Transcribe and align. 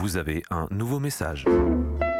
Vous 0.00 0.16
avez 0.16 0.44
un 0.50 0.68
nouveau 0.70 1.00
message. 1.00 1.44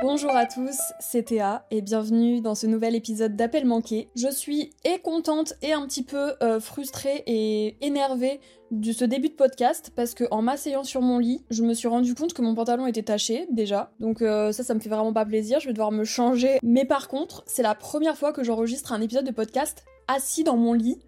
Bonjour 0.02 0.34
à 0.34 0.46
tous, 0.46 0.76
c'est 0.98 1.26
Théa 1.26 1.64
et 1.70 1.80
bienvenue 1.80 2.40
dans 2.40 2.56
ce 2.56 2.66
nouvel 2.66 2.96
épisode 2.96 3.36
d'Appel 3.36 3.66
manqué. 3.66 4.08
Je 4.16 4.28
suis 4.32 4.70
et 4.84 4.98
contente 4.98 5.54
et 5.62 5.72
un 5.72 5.86
petit 5.86 6.02
peu 6.02 6.32
euh, 6.42 6.58
frustrée 6.58 7.22
et 7.28 7.76
énervée 7.80 8.40
de 8.72 8.90
ce 8.90 9.04
début 9.04 9.28
de 9.28 9.34
podcast 9.34 9.92
parce 9.94 10.14
que 10.14 10.24
en 10.32 10.42
m'asseyant 10.42 10.82
sur 10.82 11.02
mon 11.02 11.20
lit, 11.20 11.44
je 11.50 11.62
me 11.62 11.72
suis 11.72 11.86
rendu 11.86 12.16
compte 12.16 12.32
que 12.32 12.42
mon 12.42 12.56
pantalon 12.56 12.88
était 12.88 13.04
taché 13.04 13.46
déjà. 13.52 13.92
Donc 14.00 14.22
euh, 14.22 14.50
ça, 14.50 14.64
ça 14.64 14.74
me 14.74 14.80
fait 14.80 14.90
vraiment 14.90 15.12
pas 15.12 15.24
plaisir. 15.24 15.60
Je 15.60 15.68
vais 15.68 15.72
devoir 15.72 15.92
me 15.92 16.02
changer. 16.02 16.58
Mais 16.64 16.84
par 16.84 17.06
contre, 17.06 17.44
c'est 17.46 17.62
la 17.62 17.76
première 17.76 18.18
fois 18.18 18.32
que 18.32 18.42
j'enregistre 18.42 18.92
un 18.92 19.00
épisode 19.00 19.24
de 19.24 19.30
podcast 19.30 19.84
assis 20.08 20.42
dans 20.42 20.56
mon 20.56 20.72
lit 20.72 20.98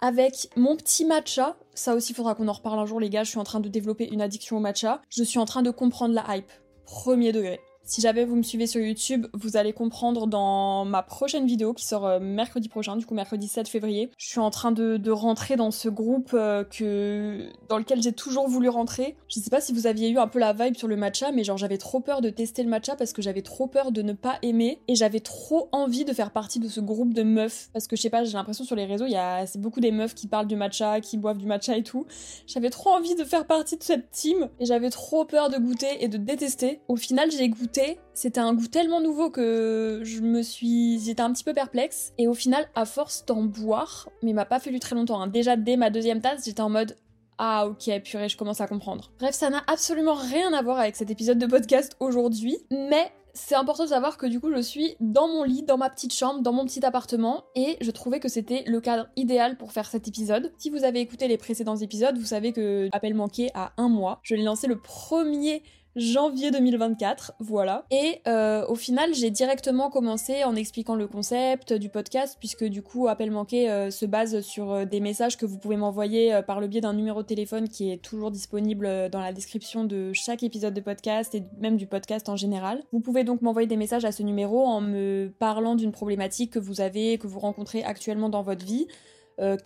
avec 0.00 0.50
mon 0.56 0.74
petit 0.76 1.04
matcha. 1.04 1.56
Ça 1.76 1.94
aussi, 1.94 2.14
faudra 2.14 2.34
qu'on 2.34 2.48
en 2.48 2.52
reparle 2.52 2.78
un 2.78 2.86
jour, 2.86 2.98
les 2.98 3.10
gars. 3.10 3.22
Je 3.22 3.28
suis 3.28 3.38
en 3.38 3.44
train 3.44 3.60
de 3.60 3.68
développer 3.68 4.08
une 4.10 4.22
addiction 4.22 4.56
au 4.56 4.60
matcha. 4.60 5.02
Je 5.10 5.22
suis 5.22 5.38
en 5.38 5.44
train 5.44 5.62
de 5.62 5.70
comprendre 5.70 6.14
la 6.14 6.24
hype. 6.34 6.50
Premier 6.86 7.32
degré. 7.32 7.60
Si 7.88 8.00
jamais 8.00 8.24
vous 8.24 8.34
me 8.34 8.42
suivez 8.42 8.66
sur 8.66 8.80
YouTube, 8.80 9.28
vous 9.32 9.56
allez 9.56 9.72
comprendre 9.72 10.26
dans 10.26 10.84
ma 10.84 11.04
prochaine 11.04 11.46
vidéo 11.46 11.72
qui 11.72 11.84
sort 11.84 12.04
euh, 12.04 12.18
mercredi 12.18 12.68
prochain, 12.68 12.96
du 12.96 13.06
coup 13.06 13.14
mercredi 13.14 13.46
7 13.46 13.68
février. 13.68 14.10
Je 14.18 14.26
suis 14.26 14.40
en 14.40 14.50
train 14.50 14.72
de, 14.72 15.10
rentrer 15.12 15.54
dans 15.54 15.70
ce 15.70 15.88
groupe 15.88 16.32
euh, 16.34 16.64
que 16.64 17.48
dans 17.68 17.78
lequel 17.78 18.02
j'ai 18.02 18.12
toujours 18.12 18.48
voulu 18.48 18.68
rentrer. 18.68 19.14
Je 19.28 19.38
sais 19.38 19.50
pas 19.50 19.60
si 19.60 19.72
vous 19.72 19.86
aviez 19.86 20.08
eu 20.08 20.18
un 20.18 20.26
peu 20.26 20.40
la 20.40 20.52
vibe 20.52 20.76
sur 20.76 20.88
le 20.88 20.96
matcha, 20.96 21.30
mais 21.30 21.44
genre 21.44 21.58
j'avais 21.58 21.78
trop 21.78 22.00
peur 22.00 22.22
de 22.22 22.28
tester 22.28 22.64
le 22.64 22.68
matcha 22.68 22.96
parce 22.96 23.12
que 23.12 23.22
j'avais 23.22 23.42
trop 23.42 23.68
peur 23.68 23.92
de 23.92 24.02
ne 24.02 24.14
pas 24.14 24.40
aimer 24.42 24.80
et 24.88 24.96
j'avais 24.96 25.20
trop 25.20 25.68
envie 25.70 26.04
de 26.04 26.12
faire 26.12 26.32
partie 26.32 26.58
de 26.58 26.68
ce 26.68 26.80
groupe 26.80 27.14
de 27.14 27.22
meufs 27.22 27.70
parce 27.72 27.86
que 27.86 27.94
je 27.94 28.02
sais 28.02 28.10
pas, 28.10 28.24
j'ai 28.24 28.32
l'impression 28.32 28.64
sur 28.64 28.74
les 28.74 28.84
réseaux, 28.84 29.06
il 29.06 29.12
y 29.12 29.16
a 29.16 29.46
c'est 29.46 29.60
beaucoup 29.60 29.80
des 29.80 29.92
meufs 29.92 30.16
qui 30.16 30.26
parlent 30.26 30.48
du 30.48 30.56
matcha, 30.56 31.00
qui 31.00 31.18
boivent 31.18 31.38
du 31.38 31.46
matcha 31.46 31.76
et 31.76 31.84
tout. 31.84 32.04
J'avais 32.48 32.70
trop 32.70 32.90
envie 32.90 33.14
de 33.14 33.22
faire 33.22 33.46
partie 33.46 33.76
de 33.76 33.84
cette 33.84 34.10
team 34.10 34.48
et 34.58 34.66
j'avais 34.66 34.90
trop 34.90 35.24
peur 35.24 35.50
de 35.50 35.58
goûter 35.58 36.02
et 36.02 36.08
de 36.08 36.16
détester. 36.16 36.80
Au 36.88 36.96
final, 36.96 37.30
j'ai 37.30 37.48
goûté 37.48 37.75
c'était 38.14 38.40
un 38.40 38.54
goût 38.54 38.66
tellement 38.66 39.00
nouveau 39.00 39.30
que 39.30 40.00
je 40.04 40.20
me 40.20 40.42
suis. 40.42 41.00
J'étais 41.00 41.22
un 41.22 41.32
petit 41.32 41.44
peu 41.44 41.54
perplexe. 41.54 42.12
Et 42.18 42.28
au 42.28 42.34
final, 42.34 42.68
à 42.74 42.84
force 42.84 43.24
d'en 43.26 43.42
boire, 43.42 44.08
mais 44.22 44.30
il 44.30 44.34
m'a 44.34 44.44
pas 44.44 44.60
fallu 44.60 44.80
très 44.80 44.94
longtemps. 44.94 45.20
hein. 45.20 45.26
Déjà, 45.26 45.56
dès 45.56 45.76
ma 45.76 45.90
deuxième 45.90 46.20
tasse, 46.20 46.44
j'étais 46.44 46.60
en 46.60 46.70
mode. 46.70 46.96
Ah 47.38 47.66
ok, 47.66 47.90
purée, 48.02 48.28
je 48.30 48.36
commence 48.36 48.62
à 48.62 48.66
comprendre. 48.66 49.10
Bref, 49.18 49.34
ça 49.34 49.50
n'a 49.50 49.62
absolument 49.66 50.14
rien 50.14 50.54
à 50.54 50.62
voir 50.62 50.78
avec 50.78 50.96
cet 50.96 51.10
épisode 51.10 51.38
de 51.38 51.46
podcast 51.46 51.94
aujourd'hui, 52.00 52.56
mais 52.70 53.12
c'est 53.34 53.54
important 53.54 53.84
de 53.84 53.90
savoir 53.90 54.16
que 54.16 54.24
du 54.24 54.40
coup 54.40 54.50
je 54.50 54.62
suis 54.62 54.96
dans 55.00 55.28
mon 55.28 55.42
lit, 55.42 55.62
dans 55.62 55.76
ma 55.76 55.90
petite 55.90 56.14
chambre, 56.14 56.40
dans 56.40 56.54
mon 56.54 56.64
petit 56.64 56.82
appartement, 56.82 57.44
et 57.54 57.76
je 57.82 57.90
trouvais 57.90 58.20
que 58.20 58.28
c'était 58.30 58.64
le 58.66 58.80
cadre 58.80 59.08
idéal 59.16 59.58
pour 59.58 59.72
faire 59.72 59.86
cet 59.86 60.08
épisode. 60.08 60.50
Si 60.56 60.70
vous 60.70 60.84
avez 60.84 61.00
écouté 61.00 61.28
les 61.28 61.36
précédents 61.36 61.76
épisodes, 61.76 62.16
vous 62.16 62.24
savez 62.24 62.54
que 62.54 62.88
Appel 62.92 63.12
manqué 63.12 63.50
à 63.52 63.72
un 63.76 63.90
mois. 63.90 64.20
Je 64.22 64.34
l'ai 64.34 64.42
lancé 64.42 64.66
le 64.66 64.76
1er 64.76 65.60
janvier 65.96 66.50
2024, 66.50 67.32
voilà. 67.40 67.86
Et 67.90 68.20
euh, 68.28 68.66
au 68.66 68.74
final, 68.74 69.14
j'ai 69.14 69.30
directement 69.30 69.88
commencé 69.88 70.44
en 70.44 70.54
expliquant 70.54 70.94
le 70.94 71.06
concept 71.08 71.72
du 71.72 71.88
podcast, 71.88 72.36
puisque 72.38 72.64
du 72.64 72.82
coup, 72.82 73.08
Appel 73.08 73.30
manqué 73.30 73.70
euh, 73.70 73.90
se 73.90 74.04
base 74.04 74.40
sur 74.42 74.72
euh, 74.72 74.84
des 74.84 75.00
messages 75.00 75.38
que 75.38 75.46
vous 75.46 75.58
pouvez 75.58 75.76
m'envoyer 75.76 76.40
par 76.46 76.60
le 76.60 76.66
biais 76.66 76.82
d'un 76.82 76.92
numéro 76.92 77.22
de 77.22 77.26
téléphone 77.26 77.68
qui 77.68 77.90
est 77.90 77.96
toujours 77.96 78.30
disponible 78.30 79.08
dans 79.10 79.20
la 79.20 79.32
description 79.32 79.84
de 79.84 80.12
chaque 80.12 80.42
épisode 80.42 80.74
de 80.74 80.80
podcast 80.80 81.34
et 81.34 81.44
même 81.58 81.78
du 81.78 81.86
podcast 81.86 82.28
en 82.28 82.36
général. 82.36 82.82
Vous 82.92 83.00
pouvez 83.00 83.24
donc 83.24 83.40
m'envoyer 83.40 83.66
des 83.66 83.76
messages 83.76 84.04
à 84.04 84.12
ce 84.12 84.22
numéro 84.22 84.64
en 84.66 84.82
me 84.82 85.32
parlant 85.38 85.74
d'une 85.74 85.92
problématique 85.92 86.52
que 86.52 86.58
vous 86.58 86.82
avez, 86.82 87.16
que 87.16 87.26
vous 87.26 87.40
rencontrez 87.40 87.82
actuellement 87.82 88.28
dans 88.28 88.42
votre 88.42 88.64
vie. 88.64 88.86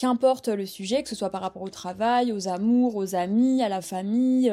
Qu'importe 0.00 0.48
le 0.48 0.66
sujet, 0.66 1.04
que 1.04 1.08
ce 1.08 1.14
soit 1.14 1.30
par 1.30 1.42
rapport 1.42 1.62
au 1.62 1.68
travail, 1.68 2.32
aux 2.32 2.48
amours, 2.48 2.96
aux 2.96 3.14
amis, 3.14 3.62
à 3.62 3.68
la 3.68 3.80
famille, 3.80 4.52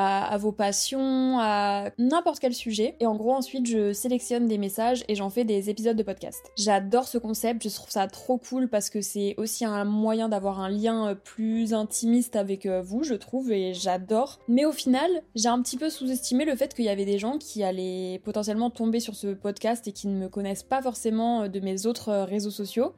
à, 0.00 0.36
vos 0.38 0.52
passions, 0.52 1.38
à 1.40 1.90
n'importe 1.98 2.38
quel 2.38 2.54
sujet. 2.54 2.94
Et 3.00 3.06
en 3.06 3.16
gros, 3.16 3.32
ensuite, 3.32 3.66
je 3.66 3.92
sélectionne 3.92 4.46
des 4.46 4.56
messages 4.56 5.04
et 5.08 5.16
j'en 5.16 5.28
fais 5.28 5.42
des 5.42 5.70
épisodes 5.70 5.96
de 5.96 6.02
podcast. 6.04 6.52
J'adore 6.56 7.08
ce 7.08 7.18
concept, 7.18 7.64
je 7.64 7.74
trouve 7.74 7.90
ça 7.90 8.06
trop 8.06 8.38
cool 8.38 8.68
parce 8.68 8.90
que 8.90 9.00
c'est 9.00 9.34
aussi 9.38 9.64
un 9.64 9.84
moyen 9.84 10.28
d'avoir 10.28 10.60
un 10.60 10.68
lien 10.68 11.08
euh, 11.08 11.14
plus 11.16 11.74
intimiste 11.74 12.36
avec 12.36 12.64
euh, 12.64 12.80
vous, 12.80 13.02
je 13.02 13.14
trouve, 13.14 13.50
et 13.50 13.74
j'adore. 13.74 14.38
Mais 14.46 14.64
au 14.64 14.72
final, 14.72 15.10
j'ai 15.34 15.48
un 15.48 15.60
petit 15.62 15.76
peu 15.76 15.90
sous-estimé 15.90 16.44
le 16.44 16.54
fait 16.54 16.74
qu'il 16.74 16.84
y 16.84 16.90
avait 16.90 17.04
des 17.04 17.18
gens 17.18 17.36
qui 17.36 17.64
allaient 17.64 18.20
potentiellement 18.22 18.70
tomber 18.70 19.00
sur 19.00 19.16
ce 19.16 19.34
podcast 19.34 19.88
et 19.88 19.92
qui 19.92 20.06
ne 20.06 20.16
me 20.16 20.28
connaissent 20.28 20.62
pas 20.62 20.80
forcément 20.80 21.42
euh, 21.42 21.48
de 21.48 21.58
mes 21.58 21.86
autres 21.86 22.12
réseaux 22.12 22.50
sociaux. 22.50 22.94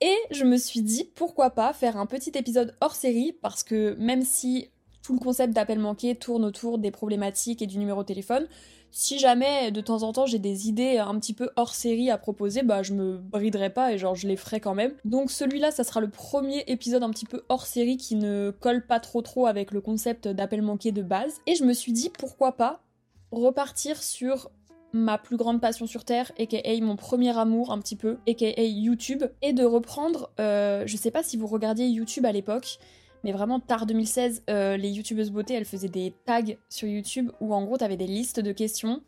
Et 0.00 0.16
je 0.30 0.44
me 0.44 0.56
suis 0.56 0.80
dit 0.80 1.04
pourquoi 1.14 1.50
pas 1.50 1.74
faire 1.74 1.98
un 1.98 2.06
petit 2.06 2.32
épisode 2.34 2.74
hors 2.80 2.94
série 2.94 3.36
parce 3.40 3.62
que 3.62 3.94
même 4.00 4.22
si 4.22 4.70
tout 5.02 5.14
le 5.14 5.18
concept 5.18 5.52
d'appel 5.52 5.78
manqué 5.78 6.14
tourne 6.14 6.44
autour 6.44 6.78
des 6.78 6.90
problématiques 6.90 7.62
et 7.62 7.66
du 7.66 7.78
numéro 7.78 8.02
de 8.02 8.06
téléphone, 8.06 8.46
si 8.94 9.18
jamais 9.18 9.70
de 9.70 9.80
temps 9.80 10.02
en 10.02 10.12
temps 10.12 10.26
j'ai 10.26 10.38
des 10.38 10.68
idées 10.68 10.98
un 10.98 11.18
petit 11.18 11.32
peu 11.32 11.50
hors 11.56 11.74
série 11.74 12.10
à 12.10 12.18
proposer, 12.18 12.62
bah 12.62 12.82
je 12.82 12.92
me 12.92 13.16
briderai 13.16 13.70
pas 13.70 13.92
et 13.92 13.98
genre 13.98 14.14
je 14.14 14.28
les 14.28 14.36
ferai 14.36 14.60
quand 14.60 14.74
même. 14.74 14.92
Donc 15.04 15.30
celui-là, 15.30 15.70
ça 15.70 15.82
sera 15.82 16.00
le 16.00 16.10
premier 16.10 16.62
épisode 16.66 17.02
un 17.02 17.10
petit 17.10 17.24
peu 17.24 17.42
hors 17.48 17.66
série 17.66 17.96
qui 17.96 18.16
ne 18.16 18.52
colle 18.60 18.86
pas 18.86 19.00
trop 19.00 19.22
trop 19.22 19.46
avec 19.46 19.70
le 19.72 19.80
concept 19.80 20.28
d'appel 20.28 20.60
manqué 20.60 20.92
de 20.92 21.02
base. 21.02 21.40
Et 21.46 21.54
je 21.54 21.64
me 21.64 21.72
suis 21.72 21.92
dit 21.92 22.10
pourquoi 22.10 22.52
pas 22.52 22.82
repartir 23.30 24.02
sur 24.02 24.50
ma 24.92 25.16
plus 25.16 25.38
grande 25.38 25.62
passion 25.62 25.86
sur 25.86 26.04
Terre, 26.04 26.30
aka 26.38 26.58
mon 26.82 26.96
premier 26.96 27.36
amour 27.38 27.72
un 27.72 27.78
petit 27.78 27.96
peu, 27.96 28.18
aka 28.28 28.62
YouTube, 28.62 29.24
et 29.40 29.54
de 29.54 29.64
reprendre, 29.64 30.30
euh, 30.38 30.84
je 30.86 30.96
sais 30.98 31.10
pas 31.10 31.22
si 31.22 31.38
vous 31.38 31.46
regardiez 31.46 31.86
YouTube 31.86 32.26
à 32.26 32.32
l'époque, 32.32 32.78
mais 33.24 33.32
vraiment 33.32 33.60
tard 33.60 33.86
2016, 33.86 34.44
euh, 34.50 34.76
les 34.76 34.90
youtubeuses 34.90 35.30
beauté, 35.30 35.54
elles 35.54 35.64
faisaient 35.64 35.88
des 35.88 36.14
tags 36.26 36.42
sur 36.68 36.88
YouTube 36.88 37.30
où 37.40 37.54
en 37.54 37.64
gros 37.64 37.76
t'avais 37.76 37.96
des 37.96 38.06
listes 38.06 38.40
de 38.40 38.52
questions 38.52 39.02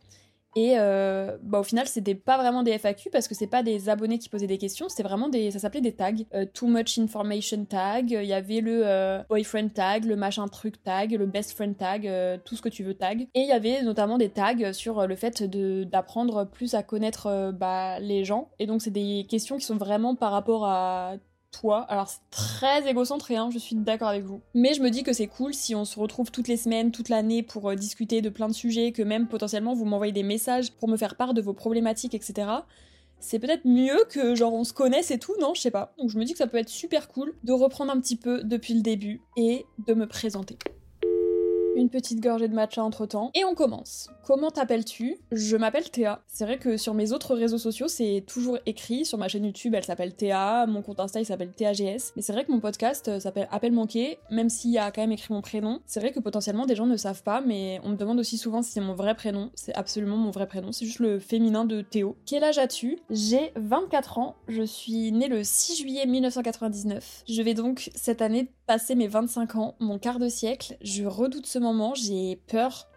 et 0.57 0.75
euh, 0.79 1.37
bah, 1.43 1.59
au 1.59 1.63
final, 1.65 1.89
c'était 1.89 2.15
pas 2.15 2.37
vraiment 2.37 2.63
des 2.63 2.79
FAQ 2.79 3.11
parce 3.11 3.27
que 3.27 3.35
c'est 3.35 3.49
pas 3.49 3.65
des 3.65 3.89
abonnés 3.89 4.21
qui 4.21 4.29
posaient 4.29 4.47
des 4.47 4.57
questions, 4.57 4.89
c'était 4.89 5.03
vraiment 5.03 5.29
des. 5.29 5.51
Ça 5.51 5.59
s'appelait 5.59 5.81
des 5.81 5.95
tags. 5.95 6.13
Euh, 6.33 6.47
too 6.47 6.69
much 6.69 6.97
information 6.97 7.65
tag, 7.65 8.13
il 8.13 8.25
y 8.25 8.33
avait 8.33 8.61
le 8.61 9.25
boyfriend 9.29 9.71
tag, 9.71 10.05
le 10.05 10.15
machin 10.15 10.47
truc 10.47 10.81
tag, 10.85 11.11
le 11.11 11.27
best 11.27 11.55
friend 11.55 11.77
tag, 11.77 12.09
tout 12.45 12.55
ce 12.55 12.63
que 12.63 12.69
tu 12.69 12.85
veux 12.85 12.95
tag. 12.95 13.23
Et 13.35 13.41
il 13.41 13.49
y 13.49 13.53
avait 13.53 13.83
notamment 13.83 14.17
des 14.17 14.29
tags 14.29 14.73
sur 14.73 15.09
le 15.09 15.17
fait 15.17 15.43
d'apprendre 15.43 16.45
plus 16.45 16.75
à 16.75 16.85
connaître 16.85 17.51
bah, 17.53 17.99
les 17.99 18.25
gens. 18.25 18.51
Et 18.61 18.67
donc, 18.67 18.81
c'est 18.81 18.93
des 18.93 19.27
questions 19.29 19.59
qui 19.59 19.65
sont 19.65 19.77
vraiment 19.77 20.15
par 20.15 20.31
rapport 20.31 20.67
à 20.67 21.17
Alors 21.89 22.09
c'est 22.09 22.21
très 22.31 22.89
égocentré, 22.89 23.37
hein, 23.37 23.51
je 23.53 23.59
suis 23.59 23.77
d'accord 23.77 24.09
avec 24.09 24.25
vous. 24.25 24.41
Mais 24.55 24.75
je 24.75 24.83
me 24.83 24.91
dis 24.91 25.03
que 25.03 25.13
c'est 25.13 25.27
cool 25.27 25.55
si 25.55 25.75
on 25.75 25.85
se 25.85 25.99
retrouve 25.99 26.31
toutes 26.31 26.49
les 26.49 26.57
semaines, 26.57 26.91
toute 26.91 27.09
l'année 27.09 27.43
pour 27.43 27.71
euh, 27.71 27.75
discuter 27.75 28.23
de 28.23 28.29
plein 28.29 28.49
de 28.49 28.55
sujets, 28.55 28.93
que 28.93 29.03
même 29.03 29.29
potentiellement 29.29 29.75
vous 29.75 29.85
m'envoyez 29.85 30.13
des 30.13 30.23
messages 30.23 30.73
pour 30.73 30.89
me 30.89 30.97
faire 30.97 31.17
part 31.17 31.35
de 31.35 31.41
vos 31.41 31.53
problématiques, 31.53 32.15
etc. 32.15 32.49
c'est 33.21 33.39
peut-être 33.39 33.65
mieux 33.65 34.05
que 34.11 34.35
genre 34.35 34.55
on 34.55 34.65
se 34.65 34.73
connaisse 34.73 35.11
et 35.11 35.19
tout, 35.19 35.35
non, 35.41 35.55
je 35.55 35.61
sais 35.61 35.71
pas. 35.71 35.95
Donc 35.99 36.11
je 36.11 36.19
me 36.19 36.25
dis 36.25 36.33
que 36.33 36.39
ça 36.39 36.47
peut 36.47 36.59
être 36.59 36.69
super 36.69 37.09
cool 37.09 37.35
de 37.45 37.53
reprendre 37.53 37.93
un 37.93 38.01
petit 38.01 38.17
peu 38.17 38.43
depuis 38.45 38.75
le 38.75 38.83
début 38.83 39.21
et 39.37 39.65
de 39.87 39.95
me 39.95 40.07
présenter 40.07 40.59
une 41.77 41.91
petite 41.91 42.21
gorgée 42.21 42.49
de 42.49 42.55
matcha 42.55 42.83
entre 42.83 43.07
temps, 43.07 43.31
et 43.35 43.45
on 43.45 43.55
commence. 43.55 44.11
Comment 44.27 44.51
t'appelles-tu? 44.51 45.19
Je 45.33 45.57
m'appelle 45.57 45.91
Théa. 45.91 46.23
C'est 46.27 46.45
vrai 46.45 46.59
que 46.59 46.77
sur 46.77 46.95
mes 46.95 47.13
autres 47.13 47.35
réseaux 47.35 47.59
sociaux, 47.59 47.89
c'est 47.89 48.25
toujours 48.27 48.59
écrit. 48.67 49.05
Sur 49.05 49.19
ma 49.19 49.29
chaîne 49.29 49.45
YouTube, 49.45 49.75
elle 49.75 49.85
s'appelle 49.85 50.15
Théa, 50.15 50.67
mon 50.67 50.83
compte 50.83 51.01
Insta, 51.01 51.21
il 51.21 51.27
s'appelle 51.27 51.53
THGS. 51.53 52.13
Mais 52.17 52.23
c'est 52.23 52.33
vrai 52.33 52.45
que 52.45 52.53
mon 52.53 52.61
podcast 52.61 53.09
euh, 53.09 53.21
s'appelle 53.21 53.49
Appel 53.51 53.73
manqué, 53.73 54.19
même 54.31 54.49
s'il 54.49 54.71
y 54.71 54.79
a 54.79 54.91
quand 54.91 55.03
même 55.03 55.13
écrit 55.13 55.33
mon 55.33 55.43
prénom. 55.43 55.81
C'est 55.87 56.01
vrai 56.01 56.13
que 56.13 56.21
potentiellement 56.21 56.67
des 56.67 56.75
gens 56.75 56.87
ne 56.87 56.97
savent 56.97 57.23
pas, 57.23 57.41
mais 57.41 57.81
on 57.85 57.91
me 57.91 57.97
demande 57.97 58.19
aussi 58.19 58.39
souvent 58.39 58.63
si 58.63 58.73
c'est 58.73 58.81
mon 58.81 58.95
vrai 58.95 59.15
prénom. 59.15 59.51
C'est 59.55 59.75
absolument 59.75 60.17
mon 60.17 60.31
vrai 60.31 60.47
prénom, 60.47 60.73
c'est 60.73 60.87
juste 60.87 61.01
le 61.01 61.19
féminin 61.19 61.65
de 61.65 61.83
Théo. 61.83 62.17
Quel 62.27 62.45
âge 62.45 62.59
as-tu? 62.59 62.99
J'ai 63.11 63.53
24 63.57 64.19
ans, 64.19 64.37
je 64.49 64.63
suis 64.63 65.13
née 65.13 65.29
le 65.29 65.45
6 65.45 65.77
juillet 65.77 66.07
1999. 66.07 67.25
Je 67.29 67.43
vais 67.43 67.55
donc 67.55 67.91
cette 67.95 68.23
année 68.23 68.49
passer 68.67 68.95
mes 68.95 69.09
25 69.09 69.57
ans, 69.57 69.75
mon 69.81 69.99
quart 69.99 70.19
de 70.19 70.29
siècle. 70.29 70.77
Je 70.81 71.05
redoute 71.05 71.47
ce 71.47 71.59
moment, 71.59 71.95
j'ai 71.95 72.37
peur 72.47 72.89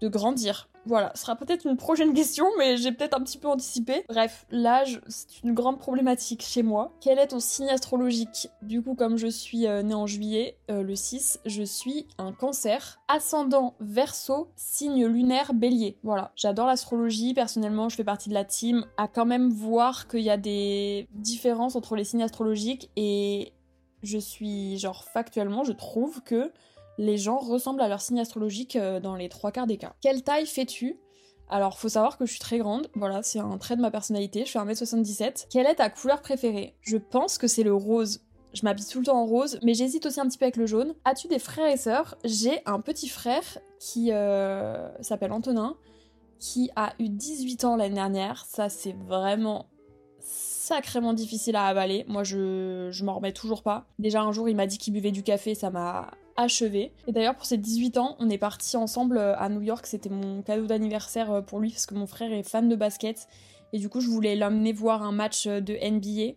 de 0.00 0.08
grandir. 0.08 0.68
Voilà, 0.86 1.12
ce 1.14 1.22
sera 1.22 1.36
peut-être 1.36 1.66
une 1.66 1.76
prochaine 1.76 2.14
question, 2.14 2.46
mais 2.56 2.78
j'ai 2.78 2.92
peut-être 2.92 3.14
un 3.14 3.22
petit 3.22 3.36
peu 3.36 3.48
anticipé. 3.48 4.04
Bref, 4.08 4.46
l'âge, 4.50 5.00
c'est 5.08 5.42
une 5.42 5.52
grande 5.52 5.78
problématique 5.78 6.42
chez 6.42 6.62
moi. 6.62 6.92
Quel 7.00 7.18
est 7.18 7.28
ton 7.28 7.40
signe 7.40 7.68
astrologique? 7.68 8.48
Du 8.62 8.82
coup, 8.82 8.94
comme 8.94 9.18
je 9.18 9.26
suis 9.26 9.66
euh, 9.66 9.82
née 9.82 9.94
en 9.94 10.06
juillet, 10.06 10.56
euh, 10.70 10.82
le 10.82 10.96
6, 10.96 11.40
je 11.44 11.62
suis 11.62 12.06
un 12.16 12.32
cancer. 12.32 13.00
Ascendant 13.08 13.74
verso, 13.80 14.48
signe 14.56 15.06
lunaire 15.06 15.52
bélier. 15.52 15.98
Voilà, 16.02 16.32
j'adore 16.36 16.66
l'astrologie. 16.66 17.34
Personnellement, 17.34 17.90
je 17.90 17.96
fais 17.96 18.04
partie 18.04 18.30
de 18.30 18.34
la 18.34 18.44
team 18.44 18.86
à 18.96 19.08
quand 19.08 19.26
même 19.26 19.50
voir 19.50 20.08
qu'il 20.08 20.20
y 20.20 20.30
a 20.30 20.38
des 20.38 21.06
différences 21.12 21.76
entre 21.76 21.96
les 21.96 22.04
signes 22.04 22.22
astrologiques 22.22 22.90
et 22.96 23.52
je 24.02 24.18
suis, 24.18 24.78
genre, 24.78 25.04
factuellement, 25.04 25.64
je 25.64 25.72
trouve 25.72 26.22
que 26.22 26.52
les 26.98 27.16
gens 27.16 27.38
ressemblent 27.38 27.80
à 27.80 27.88
leur 27.88 28.00
signe 28.00 28.20
astrologique 28.20 28.76
euh, 28.76 29.00
dans 29.00 29.14
les 29.14 29.28
trois 29.28 29.52
quarts 29.52 29.66
des 29.66 29.78
cas. 29.78 29.94
Quelle 30.00 30.22
taille 30.22 30.46
fais-tu? 30.46 30.98
Alors, 31.48 31.78
faut 31.78 31.88
savoir 31.88 32.18
que 32.18 32.26
je 32.26 32.32
suis 32.32 32.40
très 32.40 32.58
grande, 32.58 32.90
voilà, 32.94 33.22
c'est 33.22 33.38
un 33.38 33.56
trait 33.56 33.76
de 33.76 33.80
ma 33.80 33.90
personnalité, 33.90 34.44
je 34.44 34.50
fais 34.50 34.58
1m77. 34.58 35.46
Quelle 35.50 35.66
est 35.66 35.76
ta 35.76 35.88
couleur 35.88 36.20
préférée? 36.20 36.76
Je 36.82 36.98
pense 36.98 37.38
que 37.38 37.46
c'est 37.46 37.62
le 37.62 37.72
rose. 37.72 38.20
Je 38.52 38.62
m'habille 38.64 38.84
tout 38.86 38.98
le 38.98 39.06
temps 39.06 39.20
en 39.20 39.26
rose, 39.26 39.58
mais 39.62 39.74
j'hésite 39.74 40.04
aussi 40.04 40.20
un 40.20 40.26
petit 40.26 40.36
peu 40.36 40.44
avec 40.44 40.56
le 40.56 40.66
jaune. 40.66 40.94
As-tu 41.04 41.28
des 41.28 41.38
frères 41.38 41.68
et 41.68 41.76
sœurs? 41.76 42.16
J'ai 42.24 42.60
un 42.66 42.80
petit 42.80 43.08
frère 43.08 43.58
qui 43.78 44.12
euh, 44.12 44.90
s'appelle 45.02 45.32
Antonin, 45.32 45.76
qui 46.38 46.70
a 46.76 46.92
eu 46.98 47.08
18 47.08 47.64
ans 47.64 47.76
l'année 47.76 47.94
dernière. 47.94 48.44
Ça, 48.46 48.68
c'est 48.68 48.92
vraiment 48.92 49.66
sacrément 50.68 51.12
difficile 51.14 51.56
à 51.56 51.64
avaler. 51.64 52.04
Moi, 52.08 52.24
je, 52.24 52.88
je 52.90 53.04
m'en 53.04 53.14
remets 53.14 53.32
toujours 53.32 53.62
pas. 53.62 53.86
Déjà, 53.98 54.22
un 54.22 54.32
jour, 54.32 54.48
il 54.48 54.56
m'a 54.56 54.66
dit 54.66 54.78
qu'il 54.78 54.92
buvait 54.92 55.10
du 55.10 55.22
café, 55.22 55.54
ça 55.54 55.70
m'a 55.70 56.10
achevé. 56.36 56.92
Et 57.06 57.12
d'ailleurs, 57.12 57.34
pour 57.34 57.46
ses 57.46 57.56
18 57.58 57.98
ans, 57.98 58.16
on 58.20 58.30
est 58.30 58.38
parti 58.38 58.76
ensemble 58.76 59.18
euh, 59.18 59.36
à 59.36 59.48
New 59.48 59.60
York. 59.60 59.86
C'était 59.86 60.10
mon 60.10 60.42
cadeau 60.42 60.66
d'anniversaire 60.66 61.30
euh, 61.32 61.40
pour 61.40 61.58
lui 61.58 61.70
parce 61.70 61.86
que 61.86 61.94
mon 61.94 62.06
frère 62.06 62.32
est 62.32 62.42
fan 62.42 62.68
de 62.68 62.76
basket. 62.76 63.28
Et 63.72 63.78
du 63.78 63.88
coup, 63.88 64.00
je 64.00 64.08
voulais 64.08 64.36
l'amener 64.36 64.72
voir 64.72 65.02
un 65.02 65.12
match 65.12 65.46
euh, 65.46 65.60
de 65.60 65.74
NBA 65.74 66.34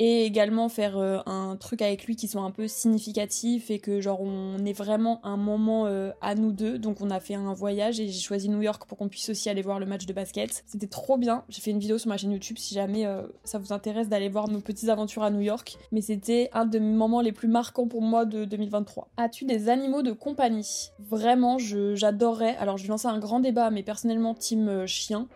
et 0.00 0.24
également 0.24 0.68
faire 0.68 0.96
euh, 0.96 1.18
un 1.26 1.56
truc 1.56 1.82
avec 1.82 2.04
lui 2.04 2.14
qui 2.14 2.28
soit 2.28 2.42
un 2.42 2.52
peu 2.52 2.68
significatif 2.68 3.70
et 3.70 3.80
que 3.80 4.00
genre 4.00 4.20
on 4.20 4.64
ait 4.64 4.72
vraiment 4.72 5.20
un 5.24 5.36
moment 5.36 5.86
euh, 5.86 6.12
à 6.20 6.34
nous 6.34 6.52
deux. 6.52 6.78
Donc 6.78 7.00
on 7.00 7.10
a 7.10 7.18
fait 7.18 7.34
un 7.34 7.52
voyage 7.52 7.98
et 7.98 8.08
j'ai 8.08 8.20
choisi 8.20 8.48
New 8.48 8.62
York 8.62 8.84
pour 8.86 8.96
qu'on 8.96 9.08
puisse 9.08 9.28
aussi 9.28 9.48
aller 9.48 9.62
voir 9.62 9.80
le 9.80 9.86
match 9.86 10.06
de 10.06 10.12
basket. 10.12 10.62
C'était 10.66 10.86
trop 10.86 11.16
bien. 11.16 11.44
J'ai 11.48 11.60
fait 11.60 11.72
une 11.72 11.80
vidéo 11.80 11.98
sur 11.98 12.08
ma 12.08 12.16
chaîne 12.16 12.30
YouTube 12.30 12.58
si 12.58 12.74
jamais 12.74 13.06
euh, 13.06 13.22
ça 13.42 13.58
vous 13.58 13.72
intéresse 13.72 14.08
d'aller 14.08 14.28
voir 14.28 14.48
nos 14.48 14.60
petites 14.60 14.88
aventures 14.88 15.24
à 15.24 15.30
New 15.30 15.40
York. 15.40 15.76
Mais 15.90 16.00
c'était 16.00 16.48
un 16.52 16.64
de 16.64 16.78
mes 16.78 16.94
moments 16.94 17.20
les 17.20 17.32
plus 17.32 17.48
marquants 17.48 17.88
pour 17.88 18.02
moi 18.02 18.24
de 18.24 18.44
2023. 18.44 19.08
As-tu 19.16 19.46
des 19.46 19.68
animaux 19.68 20.02
de 20.02 20.12
compagnie? 20.12 20.90
Vraiment, 21.00 21.58
j'adorerais. 21.58 22.56
Alors 22.56 22.76
je 22.76 22.84
vais 22.84 22.90
lancer 22.90 23.08
un 23.08 23.18
grand 23.18 23.40
débat, 23.40 23.70
mais 23.70 23.82
personnellement 23.82 24.34
team 24.34 24.86
chien. 24.86 25.26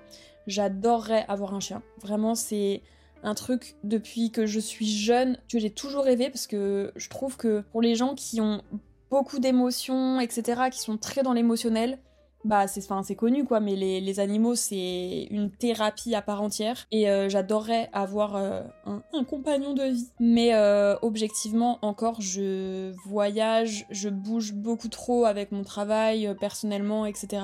J'adorerais 0.47 1.25
avoir 1.29 1.55
un 1.55 1.61
chien. 1.61 1.83
Vraiment, 2.01 2.35
c'est 2.35 2.83
un 3.23 3.35
truc 3.35 3.77
depuis 3.85 4.31
que 4.31 4.47
je 4.47 4.61
suis 4.61 4.89
jeune 4.89 5.39
que 5.51 5.59
j'ai 5.59 5.71
toujours 5.71 6.05
rêvé 6.05 6.31
parce 6.31 6.47
que 6.47 6.93
je 6.97 7.09
trouve 7.09 7.37
que 7.37 7.63
pour 7.73 7.83
les 7.83 7.95
gens 7.95 8.15
qui 8.15 8.41
ont 8.41 8.63
beaucoup 9.11 9.39
d'émotions, 9.39 10.21
etc., 10.21 10.63
qui 10.71 10.81
sont 10.81 10.97
très 10.97 11.23
dans 11.23 11.33
l'émotionnel, 11.33 11.99
bah 12.45 12.67
c'est 12.67 12.83
c'est 13.05 13.15
connu 13.15 13.45
quoi 13.45 13.61
mais 13.61 13.77
les, 13.77 14.21
animaux 14.21 14.55
c'est 14.55 15.29
une 15.31 15.51
thérapie 15.51 16.15
à 16.15 16.23
part 16.23 16.43
entière 16.43 16.87
et 16.91 17.09
euh, 17.09 17.29
j'adorerais 17.29 17.89
avoir 17.93 18.37
euh, 18.37 18.63
un, 18.85 19.25
compagnon 19.25 19.75
de 19.75 19.85
vie 19.85 20.09
mais 20.19 20.55
euh, 20.55 20.97
objectivement 21.03 21.79
encore 21.83 22.21
je 22.21 22.93
voyage 23.07 23.87
je 23.91 24.09
bouge 24.09 24.55
beaucoup 24.55 24.89
trop 24.89 25.25
avec 25.25 25.53
mon 25.53 25.63
travail 25.63 26.35
personnellement 26.41 27.07
etc 27.07 27.43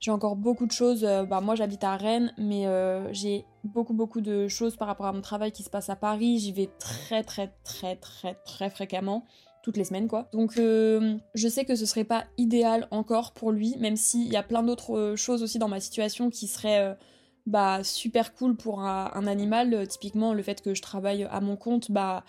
j'ai 0.00 0.10
encore 0.10 0.34
beaucoup 0.34 0.66
de 0.66 0.72
choses. 0.72 1.04
Euh, 1.04 1.24
bah, 1.24 1.40
moi, 1.40 1.54
j'habite 1.54 1.84
à 1.84 1.96
Rennes, 1.96 2.32
mais 2.38 2.66
euh, 2.66 3.12
j'ai 3.12 3.44
beaucoup, 3.64 3.92
beaucoup 3.92 4.22
de 4.22 4.48
choses 4.48 4.76
par 4.76 4.88
rapport 4.88 5.06
à 5.06 5.12
mon 5.12 5.20
travail 5.20 5.52
qui 5.52 5.62
se 5.62 5.70
passe 5.70 5.90
à 5.90 5.96
Paris. 5.96 6.38
J'y 6.38 6.52
vais 6.52 6.70
très, 6.78 7.22
très, 7.22 7.52
très, 7.64 7.96
très, 7.96 8.34
très 8.34 8.70
fréquemment. 8.70 9.24
Toutes 9.62 9.76
les 9.76 9.84
semaines, 9.84 10.08
quoi. 10.08 10.30
Donc, 10.32 10.56
euh, 10.56 11.18
je 11.34 11.46
sais 11.46 11.66
que 11.66 11.74
ce 11.74 11.84
serait 11.84 12.04
pas 12.04 12.24
idéal 12.38 12.88
encore 12.90 13.32
pour 13.32 13.52
lui, 13.52 13.76
même 13.78 13.96
s'il 13.96 14.26
y 14.26 14.36
a 14.36 14.42
plein 14.42 14.62
d'autres 14.62 15.16
choses 15.16 15.42
aussi 15.42 15.58
dans 15.58 15.68
ma 15.68 15.80
situation 15.80 16.30
qui 16.30 16.46
seraient 16.46 16.96
bah, 17.44 17.84
super 17.84 18.32
cool 18.32 18.56
pour 18.56 18.80
un, 18.80 19.26
animal. 19.26 19.86
Typiquement, 19.86 20.32
le 20.32 20.42
fait 20.42 20.62
que 20.62 20.72
je 20.72 20.80
travaille 20.80 21.24
à 21.24 21.42
mon 21.42 21.56
compte, 21.56 21.90
bah 21.90 22.24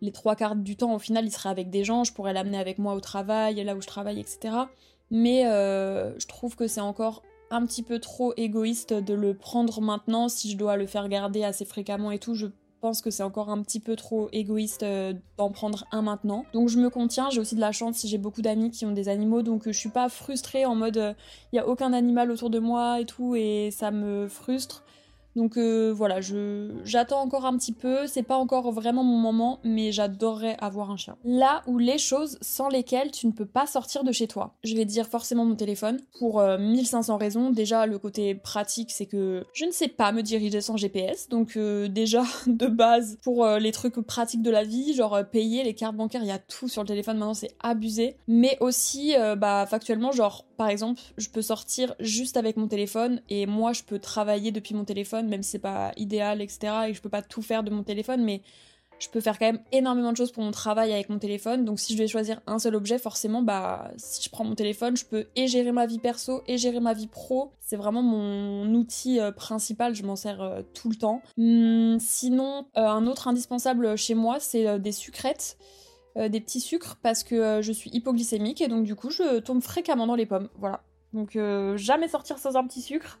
les 0.00 0.10
trois 0.10 0.34
quarts 0.34 0.56
du 0.56 0.76
temps, 0.76 0.92
au 0.92 0.98
final, 0.98 1.24
il 1.24 1.30
serait 1.30 1.50
avec 1.50 1.70
des 1.70 1.84
gens, 1.84 2.02
je 2.02 2.12
pourrais 2.12 2.32
l'amener 2.32 2.58
avec 2.58 2.78
moi 2.78 2.94
au 2.94 3.00
travail, 3.00 3.62
là 3.62 3.76
où 3.76 3.80
je 3.80 3.86
travaille, 3.86 4.18
etc 4.18 4.64
mais 5.12 5.46
euh, 5.46 6.18
je 6.18 6.26
trouve 6.26 6.56
que 6.56 6.66
c'est 6.66 6.80
encore 6.80 7.22
un 7.50 7.64
petit 7.66 7.82
peu 7.82 7.98
trop 7.98 8.32
égoïste 8.38 8.94
de 8.94 9.12
le 9.12 9.34
prendre 9.34 9.82
maintenant 9.82 10.30
si 10.30 10.50
je 10.50 10.56
dois 10.56 10.78
le 10.78 10.86
faire 10.86 11.06
garder 11.10 11.44
assez 11.44 11.66
fréquemment 11.66 12.10
et 12.10 12.18
tout. 12.18 12.34
Je 12.34 12.46
pense 12.80 13.02
que 13.02 13.10
c'est 13.10 13.22
encore 13.22 13.50
un 13.50 13.60
petit 13.62 13.78
peu 13.78 13.94
trop 13.94 14.30
égoïste 14.32 14.82
euh, 14.82 15.12
d'en 15.36 15.50
prendre 15.50 15.84
un 15.92 16.00
maintenant. 16.00 16.46
Donc 16.54 16.70
je 16.70 16.78
me 16.78 16.88
contiens, 16.88 17.28
j'ai 17.30 17.40
aussi 17.40 17.54
de 17.54 17.60
la 17.60 17.72
chance 17.72 17.98
si 17.98 18.08
j'ai 18.08 18.16
beaucoup 18.16 18.40
d'amis 18.40 18.70
qui 18.70 18.86
ont 18.86 18.92
des 18.92 19.10
animaux, 19.10 19.42
donc 19.42 19.68
euh, 19.68 19.72
je 19.72 19.78
suis 19.78 19.90
pas 19.90 20.08
frustrée 20.08 20.64
en 20.64 20.74
mode 20.74 21.14
il 21.52 21.56
y 21.56 21.58
a 21.58 21.68
aucun 21.68 21.92
animal 21.92 22.30
autour 22.30 22.48
de 22.48 22.58
moi 22.58 22.98
et 22.98 23.04
tout 23.04 23.36
et 23.36 23.68
ça 23.70 23.90
me 23.90 24.28
frustre. 24.28 24.82
Donc 25.36 25.56
euh, 25.56 25.92
voilà, 25.94 26.20
je 26.20 26.70
j'attends 26.84 27.20
encore 27.20 27.46
un 27.46 27.56
petit 27.56 27.72
peu, 27.72 28.06
c'est 28.06 28.22
pas 28.22 28.36
encore 28.36 28.70
vraiment 28.72 29.02
mon 29.02 29.18
moment, 29.18 29.60
mais 29.64 29.92
j'adorerais 29.92 30.56
avoir 30.60 30.90
un 30.90 30.96
chien. 30.96 31.16
Là 31.24 31.62
où 31.66 31.78
les 31.78 31.98
choses 31.98 32.38
sans 32.40 32.68
lesquelles 32.68 33.10
tu 33.10 33.26
ne 33.26 33.32
peux 33.32 33.46
pas 33.46 33.66
sortir 33.66 34.04
de 34.04 34.12
chez 34.12 34.26
toi. 34.26 34.54
Je 34.62 34.76
vais 34.76 34.84
dire 34.84 35.06
forcément 35.06 35.44
mon 35.44 35.54
téléphone 35.54 36.00
pour 36.18 36.42
1500 36.42 37.14
euh, 37.14 37.16
raisons. 37.16 37.50
Déjà 37.50 37.86
le 37.86 37.98
côté 37.98 38.34
pratique, 38.34 38.90
c'est 38.90 39.06
que 39.06 39.44
je 39.54 39.64
ne 39.64 39.70
sais 39.70 39.88
pas 39.88 40.12
me 40.12 40.22
diriger 40.22 40.60
sans 40.60 40.76
GPS, 40.76 41.28
donc 41.28 41.56
euh, 41.56 41.88
déjà 41.88 42.24
de 42.46 42.66
base 42.66 43.18
pour 43.22 43.46
les 43.46 43.72
trucs 43.72 44.00
pratiques 44.00 44.42
de 44.42 44.50
la 44.50 44.64
vie, 44.64 44.94
genre 44.94 45.18
payer 45.30 45.64
les 45.64 45.74
cartes 45.74 45.96
bancaires, 45.96 46.22
il 46.22 46.28
y 46.28 46.32
a 46.32 46.38
tout 46.38 46.68
sur 46.68 46.82
le 46.82 46.88
téléphone 46.88 47.18
maintenant, 47.18 47.34
c'est 47.34 47.54
abusé. 47.60 48.16
Mais 48.28 48.56
aussi 48.60 49.14
bah 49.36 49.66
factuellement 49.66 50.12
genre 50.12 50.44
par 50.56 50.68
exemple, 50.68 51.00
je 51.18 51.28
peux 51.28 51.42
sortir 51.42 51.94
juste 51.98 52.36
avec 52.36 52.56
mon 52.56 52.68
téléphone 52.68 53.20
et 53.28 53.46
moi 53.46 53.72
je 53.72 53.82
peux 53.82 53.98
travailler 53.98 54.52
depuis 54.52 54.76
mon 54.76 54.84
téléphone, 54.84 55.21
même 55.28 55.42
si 55.42 55.52
c'est 55.52 55.58
pas 55.58 55.92
idéal, 55.96 56.40
etc. 56.40 56.72
Et 56.88 56.94
je 56.94 57.00
peux 57.00 57.08
pas 57.08 57.22
tout 57.22 57.42
faire 57.42 57.62
de 57.62 57.70
mon 57.70 57.82
téléphone, 57.82 58.22
mais 58.22 58.42
je 59.02 59.08
peux 59.08 59.20
faire 59.20 59.36
quand 59.36 59.46
même 59.46 59.58
énormément 59.72 60.12
de 60.12 60.16
choses 60.16 60.30
pour 60.30 60.44
mon 60.44 60.52
travail 60.52 60.92
avec 60.92 61.08
mon 61.08 61.18
téléphone. 61.18 61.64
Donc 61.64 61.80
si 61.80 61.92
je 61.92 61.98
vais 61.98 62.06
choisir 62.06 62.40
un 62.46 62.60
seul 62.60 62.76
objet, 62.76 62.98
forcément, 62.98 63.42
bah 63.42 63.90
si 63.96 64.22
je 64.22 64.30
prends 64.30 64.44
mon 64.44 64.54
téléphone, 64.54 64.96
je 64.96 65.04
peux 65.04 65.26
et 65.34 65.48
gérer 65.48 65.72
ma 65.72 65.86
vie 65.86 65.98
perso 65.98 66.42
et 66.46 66.56
gérer 66.56 66.78
ma 66.78 66.94
vie 66.94 67.08
pro. 67.08 67.50
C'est 67.58 67.74
vraiment 67.74 68.02
mon 68.02 68.72
outil 68.74 69.18
euh, 69.18 69.32
principal, 69.32 69.96
je 69.96 70.04
m'en 70.04 70.14
sers 70.14 70.40
euh, 70.40 70.62
tout 70.72 70.88
le 70.88 70.94
temps. 70.94 71.20
Hum, 71.36 71.98
sinon, 71.98 72.66
euh, 72.76 72.86
un 72.86 73.08
autre 73.08 73.26
indispensable 73.26 73.98
chez 73.98 74.14
moi, 74.14 74.38
c'est 74.38 74.78
des 74.78 74.92
sucrètes. 74.92 75.58
Des 76.14 76.40
petits 76.42 76.60
sucres 76.60 76.98
parce 77.02 77.24
que 77.24 77.62
je 77.62 77.72
suis 77.72 77.88
hypoglycémique 77.88 78.60
et 78.60 78.68
donc 78.68 78.84
du 78.84 78.94
coup 78.94 79.08
je 79.08 79.38
tombe 79.38 79.62
fréquemment 79.62 80.06
dans 80.06 80.14
les 80.14 80.26
pommes. 80.26 80.50
Voilà. 80.58 80.82
Donc 81.14 81.38
jamais 81.76 82.06
sortir 82.06 82.36
sans 82.36 82.54
un 82.54 82.66
petit 82.66 82.82
sucre. 82.82 83.18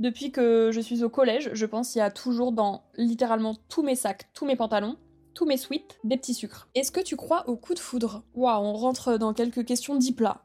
Depuis 0.00 0.32
que 0.32 0.70
je 0.72 0.80
suis 0.80 1.04
au 1.04 1.08
collège, 1.08 1.50
je 1.52 1.66
pense 1.66 1.92
qu'il 1.92 2.00
y 2.00 2.02
a 2.02 2.10
toujours 2.10 2.52
dans 2.52 2.84
littéralement 2.96 3.56
tous 3.68 3.82
mes 3.82 3.94
sacs, 3.94 4.28
tous 4.34 4.44
mes 4.44 4.56
pantalons, 4.56 4.96
tous 5.34 5.46
mes 5.46 5.56
sweats, 5.56 5.96
des 6.04 6.16
petits 6.16 6.34
sucres. 6.34 6.68
Est-ce 6.74 6.92
que 6.92 7.00
tu 7.00 7.16
crois 7.16 7.48
au 7.48 7.56
coup 7.56 7.74
de 7.74 7.78
foudre? 7.78 8.22
Waouh, 8.34 8.64
on 8.64 8.72
rentre 8.74 9.18
dans 9.18 9.34
quelques 9.34 9.64
questions 9.64 9.96
dix 9.96 10.12
plats. 10.12 10.42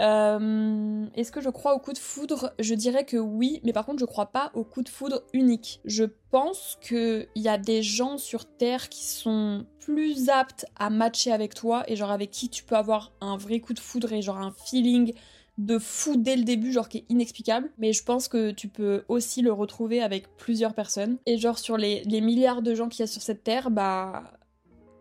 Euh, 0.00 1.06
Est-ce 1.14 1.30
que 1.30 1.40
je 1.40 1.50
crois 1.50 1.74
au 1.74 1.78
coup 1.78 1.92
de 1.92 1.98
foudre? 1.98 2.52
Je 2.58 2.74
dirais 2.74 3.04
que 3.04 3.16
oui, 3.16 3.60
mais 3.64 3.72
par 3.72 3.86
contre 3.86 4.00
je 4.00 4.04
crois 4.04 4.26
pas 4.26 4.50
au 4.54 4.64
coup 4.64 4.82
de 4.82 4.88
foudre 4.88 5.22
unique. 5.32 5.80
Je 5.84 6.04
pense 6.30 6.78
qu'il 6.82 7.28
y 7.36 7.48
a 7.48 7.58
des 7.58 7.82
gens 7.82 8.18
sur 8.18 8.44
Terre 8.44 8.88
qui 8.88 9.04
sont 9.04 9.66
plus 9.80 10.30
aptes 10.30 10.66
à 10.76 10.90
matcher 10.90 11.30
avec 11.30 11.54
toi 11.54 11.84
et 11.86 11.94
genre 11.94 12.10
avec 12.10 12.30
qui 12.30 12.48
tu 12.48 12.64
peux 12.64 12.74
avoir 12.74 13.12
un 13.20 13.36
vrai 13.36 13.60
coup 13.60 13.72
de 13.72 13.78
foudre 13.78 14.12
et 14.12 14.20
genre 14.20 14.38
un 14.38 14.52
feeling 14.64 15.14
de 15.58 15.78
fou 15.78 16.16
dès 16.16 16.36
le 16.36 16.44
début, 16.44 16.72
genre 16.72 16.88
qui 16.88 16.98
est 16.98 17.04
inexplicable. 17.08 17.70
Mais 17.78 17.92
je 17.92 18.02
pense 18.02 18.28
que 18.28 18.50
tu 18.50 18.68
peux 18.68 19.04
aussi 19.08 19.42
le 19.42 19.52
retrouver 19.52 20.02
avec 20.02 20.36
plusieurs 20.36 20.74
personnes. 20.74 21.18
Et 21.26 21.38
genre 21.38 21.58
sur 21.58 21.76
les, 21.76 22.02
les 22.04 22.20
milliards 22.20 22.62
de 22.62 22.74
gens 22.74 22.88
qu'il 22.88 23.00
y 23.00 23.04
a 23.04 23.06
sur 23.06 23.22
cette 23.22 23.44
terre, 23.44 23.70
bah 23.70 24.24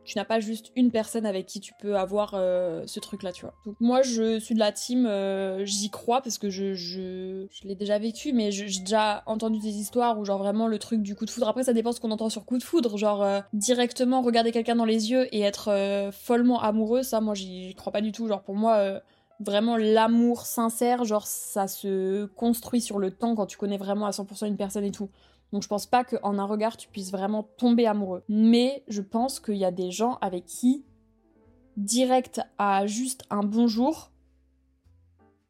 tu 0.05 0.17
n'as 0.17 0.25
pas 0.25 0.39
juste 0.39 0.72
une 0.75 0.91
personne 0.91 1.25
avec 1.25 1.45
qui 1.45 1.60
tu 1.60 1.74
peux 1.79 1.98
avoir 1.98 2.33
euh, 2.36 2.83
ce 2.86 3.00
truc 3.00 3.24
là 3.24 3.31
tu 3.31 3.43
vois 3.45 3.53
donc 3.65 3.75
moi 3.79 4.01
je 4.01 4.39
suis 4.39 4.53
de 4.53 4.60
la 4.60 4.72
team 4.72 5.05
euh, 5.05 5.65
j'y 5.65 5.89
crois 5.89 6.22
parce 6.22 6.38
que 6.38 6.50
je, 6.50 6.74
je, 6.74 7.48
je 7.50 7.67
l'ai 7.67 7.75
déjà 7.75 8.00
vécu 8.00 8.33
mais 8.33 8.51
j'ai 8.51 8.67
déjà 8.79 9.24
entendu 9.25 9.60
des 9.60 9.77
histoires 9.77 10.19
où 10.19 10.25
genre 10.25 10.38
vraiment 10.38 10.67
le 10.67 10.77
truc 10.77 11.01
du 11.01 11.15
coup 11.15 11.25
de 11.25 11.29
foudre 11.29 11.48
après 11.48 11.63
ça 11.63 11.74
dépend 11.74 11.91
ce 11.91 12.00
qu'on 12.00 12.12
entend 12.12 12.29
sur 12.29 12.45
coup 12.45 12.57
de 12.57 12.63
foudre 12.63 12.98
genre 12.98 13.24
euh, 13.24 13.39
directement 13.53 14.22
regarder 14.22 14.51
quelqu'un 14.51 14.75
dans 14.75 14.86
les 14.86 15.12
yeux 15.12 15.33
et 15.33 15.41
être 15.41 16.10
follement 16.12 16.62
amoureux 16.62 17.03
ça 17.03 17.22
moi 17.22 17.33
j'y 17.33 17.74
crois 17.75 17.93
pas 17.93 18.01
du 18.01 18.12
tout 18.12 18.27
genre 18.27 18.43
pour 18.43 18.55
moi 18.55 19.01
vraiment 19.43 19.77
l'amour 19.77 20.45
sincère 20.45 21.03
genre 21.03 21.27
ça 21.27 21.67
se 21.67 22.25
construit 22.25 22.81
sur 22.81 23.00
le 23.00 23.12
temps 23.12 23.35
quand 23.35 23.45
tu 23.45 23.57
connais 23.57 23.77
vraiment 23.77 24.05
à 24.05 24.12
100% 24.12 24.47
une 24.47 24.57
personne 24.57 24.83
et 24.83 24.91
tout 24.91 25.09
donc 25.53 25.62
je 25.62 25.67
pense 25.67 25.85
pas 25.85 26.03
qu'en 26.03 26.39
un 26.39 26.45
regard 26.45 26.75
tu 26.75 26.89
puisses 26.89 27.12
vraiment 27.12 27.43
tomber 27.43 27.85
amoureux. 27.85 28.23
Mais 28.27 28.83
je 28.88 29.01
pense 29.01 29.39
qu'il 29.39 29.55
y 29.55 29.65
a 29.65 29.71
des 29.71 29.91
gens 29.91 30.17
avec 30.19 30.45
qui, 30.45 30.83
direct 31.77 32.41
à 32.57 32.88
juste 32.88 33.23
un 33.29 33.43
bonjour, 33.43 34.09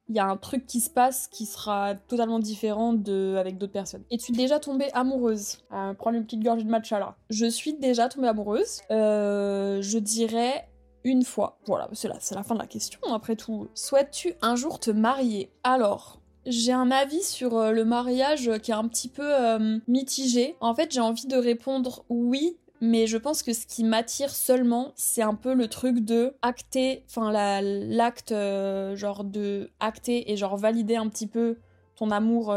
il 0.09 0.17
y 0.17 0.19
a 0.19 0.25
un 0.25 0.35
truc 0.35 0.67
qui 0.67 0.81
se 0.81 0.89
passe 0.89 1.27
qui 1.29 1.45
sera 1.45 1.95
totalement 1.95 2.39
différent 2.39 2.91
de 2.91 3.37
avec 3.39 3.57
d'autres 3.57 3.71
personnes. 3.71 4.03
Es-tu 4.11 4.33
déjà 4.33 4.59
tombée 4.59 4.91
amoureuse 4.91 5.59
euh, 5.71 5.93
Prends 5.93 6.11
une 6.11 6.25
petite 6.25 6.43
gorgée 6.43 6.65
de 6.65 6.69
matcha 6.69 6.99
là. 6.99 7.15
Je 7.29 7.45
suis 7.45 7.73
déjà 7.73 8.09
tombée 8.09 8.27
amoureuse. 8.27 8.81
Euh, 8.91 9.81
je 9.81 9.97
dirais 9.99 10.67
une 11.03 11.23
fois. 11.23 11.59
Voilà, 11.65 11.89
c'est 11.93 12.07
la, 12.07 12.43
fin 12.43 12.55
de 12.55 12.59
la 12.59 12.67
question 12.67 12.99
après 13.13 13.35
tout. 13.35 13.67
Souhaites-tu 13.73 14.33
un 14.41 14.55
jour 14.55 14.79
te 14.79 14.91
marier? 14.91 15.51
Alors, 15.63 16.19
j'ai 16.45 16.71
un 16.71 16.91
avis 16.91 17.23
sur 17.23 17.57
euh, 17.57 17.71
le 17.71 17.85
mariage 17.85 18.51
qui 18.61 18.71
est 18.71 18.75
un 18.75 18.87
petit 18.87 19.09
peu 19.09 19.23
euh, 19.23 19.79
mitigé. 19.87 20.55
En 20.61 20.73
fait, 20.73 20.91
j'ai 20.91 21.01
envie 21.01 21.27
de 21.27 21.37
répondre 21.37 22.05
oui, 22.09 22.57
mais 22.81 23.07
je 23.07 23.17
pense 23.17 23.43
que 23.43 23.53
ce 23.53 23.65
qui 23.65 23.83
m'attire 23.83 24.29
seulement, 24.29 24.91
c'est 24.95 25.21
un 25.21 25.35
peu 25.35 25.53
le 25.53 25.67
truc 25.67 25.99
de 25.99 26.35
acter, 26.41 27.03
enfin 27.09 27.31
l'acte, 27.31 28.31
euh, 28.31 28.95
genre 28.95 29.23
de 29.23 29.71
acter 29.79 30.31
et 30.31 30.37
genre 30.37 30.57
valider 30.57 30.95
un 30.95 31.07
petit 31.07 31.27
peu 31.27 31.57
ton 31.95 32.11
amour 32.11 32.49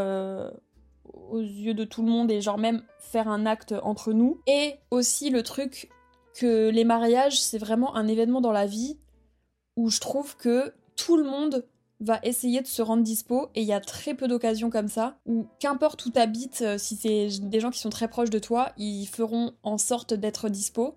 aux 1.31 1.41
yeux 1.41 1.75
de 1.75 1.85
tout 1.85 2.03
le 2.03 2.11
monde 2.11 2.31
et 2.31 2.41
genre 2.41 2.59
même 2.59 2.83
faire 2.99 3.29
un 3.29 3.45
acte 3.47 3.75
entre 3.83 4.13
nous. 4.13 4.41
Et 4.47 4.77
aussi 4.91 5.31
le 5.31 5.43
truc 5.43 5.91
que 6.37 6.69
les 6.69 6.85
mariages, 6.85 7.41
c'est 7.41 7.59
vraiment 7.59 7.97
un 7.97 8.07
événement 8.09 8.41
dans 8.41 8.53
la 8.53 8.67
vie 8.67 8.99
où 9.77 9.91
je 9.91 10.01
trouve 10.01 10.37
que 10.37 10.73
tout 10.97 11.17
le 11.17 11.25
monde 11.25 11.67
va 12.01 12.21
essayer 12.23 12.61
de 12.61 12.67
se 12.67 12.83
rendre 12.83 13.03
dispo 13.03 13.49
et 13.55 13.63
il 13.63 13.67
y 13.67 13.73
a 13.73 13.81
très 13.81 14.15
peu 14.15 14.29
d'occasions 14.29 14.69
comme 14.69 14.89
ça 14.89 15.19
où 15.25 15.47
qu'importe 15.61 16.05
où 16.05 16.11
t'habites, 16.11 16.63
euh, 16.63 16.79
si 16.79 16.97
c'est 16.97 17.29
des 17.41 17.61
gens 17.61 17.71
qui 17.71 17.79
sont 17.79 17.89
très 17.91 18.09
proches 18.09 18.29
de 18.29 18.39
toi, 18.39 18.73
ils 18.77 19.07
feront 19.07 19.53
en 19.63 19.79
sorte 19.79 20.13
d'être 20.13 20.51
dispo. 20.51 20.95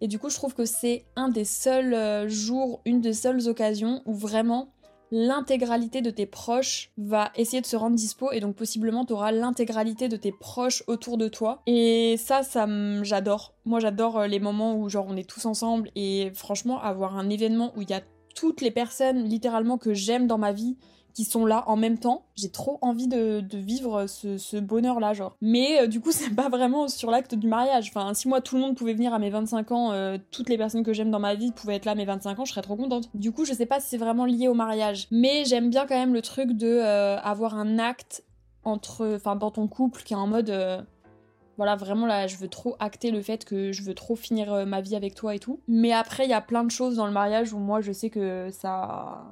Et 0.00 0.08
du 0.08 0.18
coup, 0.18 0.30
je 0.30 0.36
trouve 0.36 0.54
que 0.54 0.64
c'est 0.64 1.04
un 1.16 1.28
des 1.28 1.44
seuls 1.44 1.92
euh, 1.92 2.28
jours, 2.28 2.80
une 2.86 3.00
des 3.00 3.12
seules 3.12 3.48
occasions 3.48 4.02
où 4.06 4.14
vraiment 4.14 4.72
l'intégralité 5.10 6.02
de 6.02 6.10
tes 6.10 6.26
proches 6.26 6.90
va 6.96 7.30
essayer 7.36 7.60
de 7.60 7.66
se 7.66 7.76
rendre 7.76 7.96
dispo 7.96 8.32
et 8.32 8.40
donc 8.40 8.56
possiblement 8.56 9.04
tu 9.04 9.12
auras 9.12 9.32
l'intégralité 9.32 10.08
de 10.08 10.16
tes 10.16 10.32
proches 10.32 10.82
autour 10.86 11.18
de 11.18 11.28
toi. 11.28 11.62
Et 11.66 12.16
ça, 12.18 12.42
ça 12.42 12.66
j'adore. 13.02 13.54
Moi, 13.64 13.80
j'adore 13.80 14.18
euh, 14.18 14.26
les 14.26 14.40
moments 14.40 14.76
où 14.76 14.88
genre 14.88 15.06
on 15.08 15.16
est 15.16 15.28
tous 15.28 15.46
ensemble 15.46 15.90
et 15.94 16.30
franchement 16.34 16.80
avoir 16.80 17.16
un 17.16 17.30
événement 17.30 17.72
où 17.76 17.82
il 17.82 17.90
y 17.90 17.94
a 17.94 18.02
toutes 18.34 18.60
les 18.60 18.70
personnes 18.70 19.24
littéralement 19.24 19.78
que 19.78 19.94
j'aime 19.94 20.26
dans 20.26 20.38
ma 20.38 20.52
vie 20.52 20.76
sont 21.24 21.46
là 21.46 21.64
en 21.66 21.76
même 21.76 21.98
temps. 21.98 22.24
J'ai 22.36 22.50
trop 22.50 22.78
envie 22.82 23.08
de, 23.08 23.42
vivre 23.52 24.06
ce, 24.06 24.58
bonheur-là, 24.58 25.12
genre. 25.14 25.36
Mais 25.40 25.82
euh, 25.82 25.86
du 25.86 26.00
coup, 26.00 26.12
c'est 26.12 26.34
pas 26.34 26.48
vraiment 26.48 26.88
sur 26.88 27.10
l'acte 27.10 27.34
du 27.34 27.46
mariage. 27.46 27.90
Enfin, 27.94 28.14
si 28.14 28.28
moi 28.28 28.40
tout 28.40 28.56
le 28.56 28.62
monde 28.62 28.76
pouvait 28.76 28.94
venir 28.94 29.14
à 29.14 29.18
mes 29.18 29.30
25 29.30 29.72
ans, 29.72 29.92
euh, 29.92 30.18
toutes 30.30 30.48
les 30.48 30.58
personnes 30.58 30.84
que 30.84 30.92
j'aime 30.92 31.10
dans 31.10 31.20
ma 31.20 31.34
vie 31.34 31.52
pouvaient 31.52 31.76
être 31.76 31.84
là 31.84 31.92
à 31.92 31.94
mes 31.94 32.04
25 32.04 32.38
ans, 32.38 32.44
je 32.44 32.52
serais 32.52 32.62
trop 32.62 32.76
contente. 32.76 33.10
Du 33.14 33.32
coup, 33.32 33.44
je 33.44 33.52
sais 33.52 33.66
pas 33.66 33.80
si 33.80 33.88
c'est 33.88 33.98
vraiment 33.98 34.24
lié 34.24 34.48
au 34.48 34.54
mariage. 34.54 35.08
Mais 35.10 35.44
j'aime 35.44 35.70
bien 35.70 35.86
quand 35.86 35.96
même 35.96 36.14
le 36.14 36.22
truc 36.22 36.52
de 36.52 36.66
euh, 36.66 37.18
avoir 37.18 37.54
un 37.56 37.78
acte 37.78 38.24
entre, 38.64 39.14
enfin, 39.16 39.36
dans 39.36 39.50
ton 39.50 39.66
couple 39.68 40.02
qui 40.02 40.12
est 40.12 40.16
en 40.16 40.26
mode 40.26 40.52
voilà, 41.56 41.74
vraiment 41.74 42.06
là, 42.06 42.28
je 42.28 42.36
veux 42.36 42.46
trop 42.46 42.76
acter 42.78 43.10
le 43.10 43.20
fait 43.20 43.44
que 43.44 43.72
je 43.72 43.82
veux 43.82 43.94
trop 43.94 44.14
finir 44.14 44.64
ma 44.64 44.80
vie 44.80 44.94
avec 44.94 45.16
toi 45.16 45.34
et 45.34 45.40
tout. 45.40 45.58
Mais 45.66 45.92
après, 45.92 46.24
il 46.24 46.30
y 46.30 46.34
a 46.34 46.40
plein 46.40 46.62
de 46.62 46.70
choses 46.70 46.96
dans 46.96 47.06
le 47.06 47.12
mariage 47.12 47.52
où 47.52 47.58
moi, 47.58 47.80
je 47.80 47.90
sais 47.90 48.10
que 48.10 48.48
ça. 48.52 49.24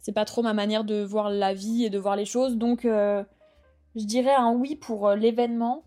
C'est 0.00 0.12
pas 0.12 0.24
trop 0.24 0.42
ma 0.42 0.54
manière 0.54 0.84
de 0.84 1.02
voir 1.02 1.30
la 1.30 1.54
vie 1.54 1.84
et 1.84 1.90
de 1.90 1.98
voir 1.98 2.16
les 2.16 2.24
choses. 2.24 2.56
Donc, 2.56 2.84
euh, 2.84 3.22
je 3.96 4.04
dirais 4.04 4.34
un 4.34 4.52
oui 4.52 4.76
pour 4.76 5.08
euh, 5.08 5.16
l'événement, 5.16 5.84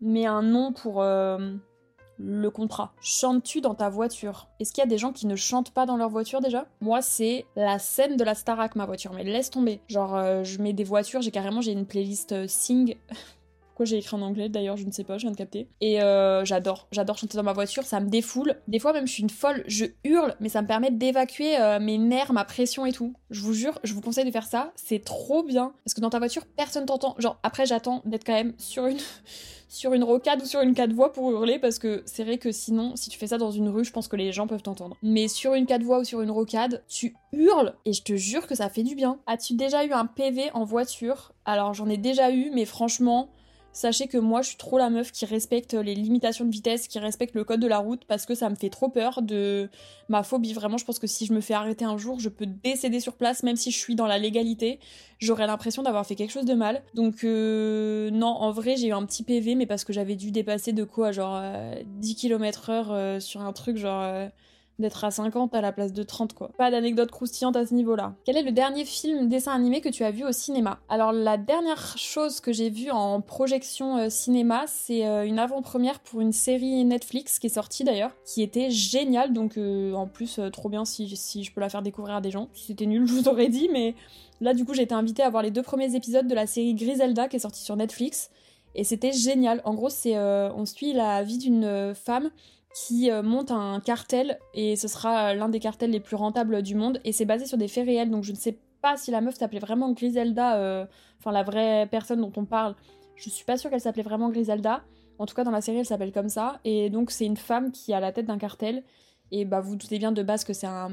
mais 0.00 0.26
un 0.26 0.42
non 0.42 0.72
pour 0.72 1.02
le 1.02 2.48
contrat. 2.48 2.92
Chantes-tu 3.00 3.60
dans 3.60 3.74
ta 3.74 3.88
voiture? 3.88 4.48
Est-ce 4.60 4.72
qu'il 4.72 4.82
y 4.82 4.86
a 4.86 4.88
des 4.88 4.98
gens 4.98 5.12
qui 5.12 5.26
ne 5.26 5.36
chantent 5.36 5.70
pas 5.70 5.86
dans 5.86 5.96
leur 5.96 6.08
voiture 6.08 6.40
déjà? 6.40 6.66
Moi, 6.80 7.02
c'est 7.02 7.46
la 7.56 7.78
scène 7.78 8.16
de 8.16 8.24
la 8.24 8.34
Starac, 8.34 8.76
ma 8.76 8.86
voiture. 8.86 9.12
Mais 9.12 9.24
laisse 9.24 9.50
tomber. 9.50 9.80
Genre, 9.88 10.44
je 10.44 10.60
mets 10.60 10.72
des 10.74 10.84
voitures, 10.84 11.22
j'ai 11.22 11.30
carrément 11.30 11.60
j'ai 11.60 11.72
une 11.72 11.86
playlist 11.86 12.46
Sing 12.46 12.96
Quoi, 13.76 13.84
j'ai 13.84 13.98
écrit 13.98 14.16
en 14.16 14.22
anglais 14.22 14.48
d'ailleurs, 14.48 14.78
je 14.78 14.86
ne 14.86 14.90
sais 14.90 15.04
pas, 15.04 15.18
je 15.18 15.24
viens 15.24 15.32
de 15.32 15.36
capter. 15.36 15.68
Et 15.82 16.00
euh, 16.00 16.46
j'adore, 16.46 16.88
j'adore 16.92 17.18
chanter 17.18 17.36
dans 17.36 17.42
ma 17.42 17.52
voiture, 17.52 17.82
ça 17.82 18.00
me 18.00 18.08
défoule. 18.08 18.54
Des 18.68 18.78
fois 18.78 18.94
même 18.94 19.06
je 19.06 19.12
suis 19.12 19.22
une 19.22 19.28
folle, 19.28 19.64
je 19.66 19.84
hurle, 20.02 20.34
mais 20.40 20.48
ça 20.48 20.62
me 20.62 20.66
permet 20.66 20.90
d'évacuer 20.90 21.60
euh, 21.60 21.78
mes 21.78 21.98
nerfs, 21.98 22.32
ma 22.32 22.46
pression 22.46 22.86
et 22.86 22.92
tout. 22.92 23.12
Je 23.28 23.42
vous 23.42 23.52
jure, 23.52 23.78
je 23.84 23.92
vous 23.92 24.00
conseille 24.00 24.24
de 24.24 24.30
faire 24.30 24.46
ça, 24.46 24.72
c'est 24.76 25.04
trop 25.04 25.42
bien. 25.42 25.74
Parce 25.84 25.92
que 25.92 26.00
dans 26.00 26.08
ta 26.08 26.18
voiture, 26.18 26.46
personne 26.56 26.86
t'entend. 26.86 27.16
Genre 27.18 27.38
après 27.42 27.66
j'attends 27.66 28.00
d'être 28.06 28.24
quand 28.24 28.32
même 28.32 28.54
sur 28.56 28.86
une 28.86 28.96
sur 29.68 29.92
une 29.92 30.04
rocade 30.04 30.40
ou 30.40 30.46
sur 30.46 30.60
une 30.62 30.72
quatre 30.72 30.94
voies 30.94 31.12
pour 31.12 31.30
hurler 31.30 31.58
parce 31.58 31.78
que 31.78 32.02
c'est 32.06 32.24
vrai 32.24 32.38
que 32.38 32.52
sinon, 32.52 32.96
si 32.96 33.10
tu 33.10 33.18
fais 33.18 33.26
ça 33.26 33.36
dans 33.36 33.50
une 33.50 33.68
rue, 33.68 33.84
je 33.84 33.92
pense 33.92 34.08
que 34.08 34.16
les 34.16 34.32
gens 34.32 34.46
peuvent 34.46 34.62
t'entendre. 34.62 34.96
Mais 35.02 35.28
sur 35.28 35.52
une 35.52 35.66
quatre 35.66 35.82
voies 35.82 35.98
ou 35.98 36.04
sur 36.04 36.22
une 36.22 36.30
rocade, 36.30 36.82
tu 36.88 37.14
hurles 37.32 37.74
et 37.84 37.92
je 37.92 38.02
te 38.02 38.16
jure 38.16 38.46
que 38.46 38.54
ça 38.54 38.70
fait 38.70 38.84
du 38.84 38.94
bien. 38.94 39.18
As-tu 39.26 39.52
déjà 39.52 39.84
eu 39.84 39.92
un 39.92 40.06
PV 40.06 40.50
en 40.54 40.64
voiture? 40.64 41.32
Alors 41.44 41.74
j'en 41.74 41.90
ai 41.90 41.98
déjà 41.98 42.30
eu, 42.30 42.50
mais 42.54 42.64
franchement, 42.64 43.28
Sachez 43.76 44.08
que 44.08 44.16
moi, 44.16 44.40
je 44.40 44.48
suis 44.48 44.56
trop 44.56 44.78
la 44.78 44.88
meuf 44.88 45.12
qui 45.12 45.26
respecte 45.26 45.74
les 45.74 45.94
limitations 45.94 46.46
de 46.46 46.50
vitesse, 46.50 46.88
qui 46.88 46.98
respecte 46.98 47.34
le 47.34 47.44
code 47.44 47.60
de 47.60 47.66
la 47.66 47.76
route, 47.76 48.06
parce 48.06 48.24
que 48.24 48.34
ça 48.34 48.48
me 48.48 48.54
fait 48.54 48.70
trop 48.70 48.88
peur 48.88 49.20
de 49.20 49.68
ma 50.08 50.22
phobie. 50.22 50.54
Vraiment, 50.54 50.78
je 50.78 50.86
pense 50.86 50.98
que 50.98 51.06
si 51.06 51.26
je 51.26 51.34
me 51.34 51.42
fais 51.42 51.52
arrêter 51.52 51.84
un 51.84 51.98
jour, 51.98 52.18
je 52.18 52.30
peux 52.30 52.46
décéder 52.46 53.00
sur 53.00 53.12
place, 53.12 53.42
même 53.42 53.56
si 53.56 53.70
je 53.70 53.76
suis 53.76 53.94
dans 53.94 54.06
la 54.06 54.16
légalité. 54.16 54.80
J'aurais 55.18 55.46
l'impression 55.46 55.82
d'avoir 55.82 56.06
fait 56.06 56.14
quelque 56.14 56.30
chose 56.30 56.46
de 56.46 56.54
mal. 56.54 56.84
Donc, 56.94 57.22
euh, 57.22 58.08
non, 58.12 58.28
en 58.28 58.50
vrai, 58.50 58.76
j'ai 58.76 58.86
eu 58.86 58.92
un 58.92 59.04
petit 59.04 59.22
PV, 59.22 59.56
mais 59.56 59.66
parce 59.66 59.84
que 59.84 59.92
j'avais 59.92 60.16
dû 60.16 60.30
dépasser 60.30 60.72
de 60.72 60.84
quoi, 60.84 61.12
genre 61.12 61.38
10 61.84 62.14
km 62.14 62.70
heure 62.70 63.20
sur 63.20 63.42
un 63.42 63.52
truc, 63.52 63.76
genre... 63.76 64.30
D'être 64.78 65.04
à 65.04 65.10
50 65.10 65.54
à 65.54 65.62
la 65.62 65.72
place 65.72 65.94
de 65.94 66.02
30 66.02 66.34
quoi. 66.34 66.50
Pas 66.58 66.70
d'anecdote 66.70 67.10
croustillante 67.10 67.56
à 67.56 67.64
ce 67.64 67.72
niveau-là. 67.72 68.14
Quel 68.26 68.36
est 68.36 68.42
le 68.42 68.52
dernier 68.52 68.84
film 68.84 69.26
dessin 69.26 69.52
animé 69.52 69.80
que 69.80 69.88
tu 69.88 70.04
as 70.04 70.10
vu 70.10 70.22
au 70.22 70.32
cinéma? 70.32 70.80
Alors 70.90 71.12
la 71.12 71.38
dernière 71.38 71.96
chose 71.96 72.40
que 72.40 72.52
j'ai 72.52 72.68
vue 72.68 72.90
en 72.90 73.22
projection 73.22 73.96
euh, 73.96 74.10
cinéma, 74.10 74.64
c'est 74.66 75.06
euh, 75.06 75.24
une 75.24 75.38
avant-première 75.38 76.00
pour 76.00 76.20
une 76.20 76.32
série 76.32 76.84
Netflix 76.84 77.38
qui 77.38 77.46
est 77.46 77.50
sortie 77.50 77.84
d'ailleurs, 77.84 78.10
qui 78.26 78.42
était 78.42 78.70
géniale, 78.70 79.32
donc 79.32 79.56
euh, 79.56 79.94
en 79.94 80.06
plus 80.06 80.38
trop 80.52 80.68
bien 80.68 80.84
si, 80.84 81.08
je 81.08 81.52
peux 81.52 81.62
la 81.62 81.70
faire 81.70 81.80
découvrir 81.80 82.16
à 82.16 82.20
des 82.20 82.30
gens. 82.30 82.48
Si 82.52 82.66
c'était 82.66 82.84
nul, 82.84 83.06
je 83.06 83.14
vous 83.14 83.28
aurais 83.28 83.48
dit, 83.48 83.70
mais 83.72 83.94
là 84.42 84.52
du 84.52 84.66
coup 84.66 84.74
j'ai 84.74 84.82
été 84.82 84.94
invitée 84.94 85.22
à 85.22 85.30
voir 85.30 85.42
les 85.42 85.50
deux 85.50 85.62
premiers 85.62 85.94
épisodes 85.94 86.28
de 86.28 86.34
la 86.34 86.46
série 86.46 86.74
Griselda 86.74 87.28
qui 87.28 87.36
est 87.36 87.40
sortie 87.40 87.62
sur 87.62 87.76
Netflix. 87.76 88.30
Et 88.74 88.84
c'était 88.84 89.12
génial. 89.12 89.62
En 89.64 89.72
gros, 89.72 89.88
on 90.04 90.66
suit 90.66 90.92
la 90.92 91.22
vie 91.22 91.38
d'une 91.38 91.94
femme 91.94 92.30
qui 92.76 93.10
euh, 93.10 93.22
monte 93.22 93.50
un 93.50 93.80
cartel 93.80 94.38
et 94.52 94.76
ce 94.76 94.86
sera 94.86 95.32
l'un 95.32 95.48
des 95.48 95.60
cartels 95.60 95.90
les 95.90 95.98
plus 95.98 96.14
rentables 96.14 96.60
du 96.60 96.74
monde 96.74 97.00
et 97.04 97.12
c'est 97.12 97.24
basé 97.24 97.46
sur 97.46 97.56
des 97.56 97.68
faits 97.68 97.86
réels 97.86 98.10
donc 98.10 98.22
je 98.22 98.32
ne 98.32 98.36
sais 98.36 98.58
pas 98.82 98.98
si 98.98 99.10
la 99.10 99.22
meuf 99.22 99.36
s'appelait 99.36 99.60
vraiment 99.60 99.92
Griselda, 99.92 100.58
euh, 100.58 100.84
enfin 101.18 101.32
la 101.32 101.42
vraie 101.42 101.88
personne 101.90 102.20
dont 102.20 102.32
on 102.36 102.44
parle, 102.44 102.74
je 103.14 103.30
suis 103.30 103.46
pas 103.46 103.56
sûre 103.56 103.70
qu'elle 103.70 103.80
s'appelait 103.80 104.02
vraiment 104.02 104.28
Griselda, 104.28 104.84
en 105.18 105.24
tout 105.24 105.34
cas 105.34 105.42
dans 105.42 105.50
la 105.52 105.62
série 105.62 105.78
elle 105.78 105.86
s'appelle 105.86 106.12
comme 106.12 106.28
ça 106.28 106.60
et 106.64 106.90
donc 106.90 107.10
c'est 107.10 107.24
une 107.24 107.38
femme 107.38 107.72
qui 107.72 107.94
à 107.94 108.00
la 108.00 108.12
tête 108.12 108.26
d'un 108.26 108.38
cartel. 108.38 108.84
Et 109.32 109.44
bah 109.44 109.60
vous, 109.60 109.74
doutez 109.74 109.98
bien 109.98 110.12
de 110.12 110.22
base 110.22 110.44
que 110.44 110.52
c'est 110.52 110.68
un, 110.68 110.88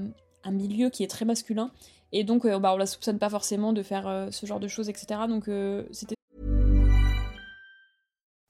milieu 0.50 0.90
qui 0.90 1.04
est 1.04 1.08
très 1.08 1.24
masculin. 1.24 1.70
Et 2.14 2.24
donc 2.24 2.46
euh, 2.46 2.58
bah, 2.58 2.74
on 2.74 2.78
la 2.78 2.88
soupçonne 2.88 3.20
pas 3.20 3.30
forcément 3.30 3.74
de 3.74 3.84
faire 3.84 4.30
ce 4.32 4.46
genre 4.46 4.60
de 4.60 4.68
choses 4.68 4.90
etc 4.90 5.20
donc 5.28 5.50
c'était 5.92 6.16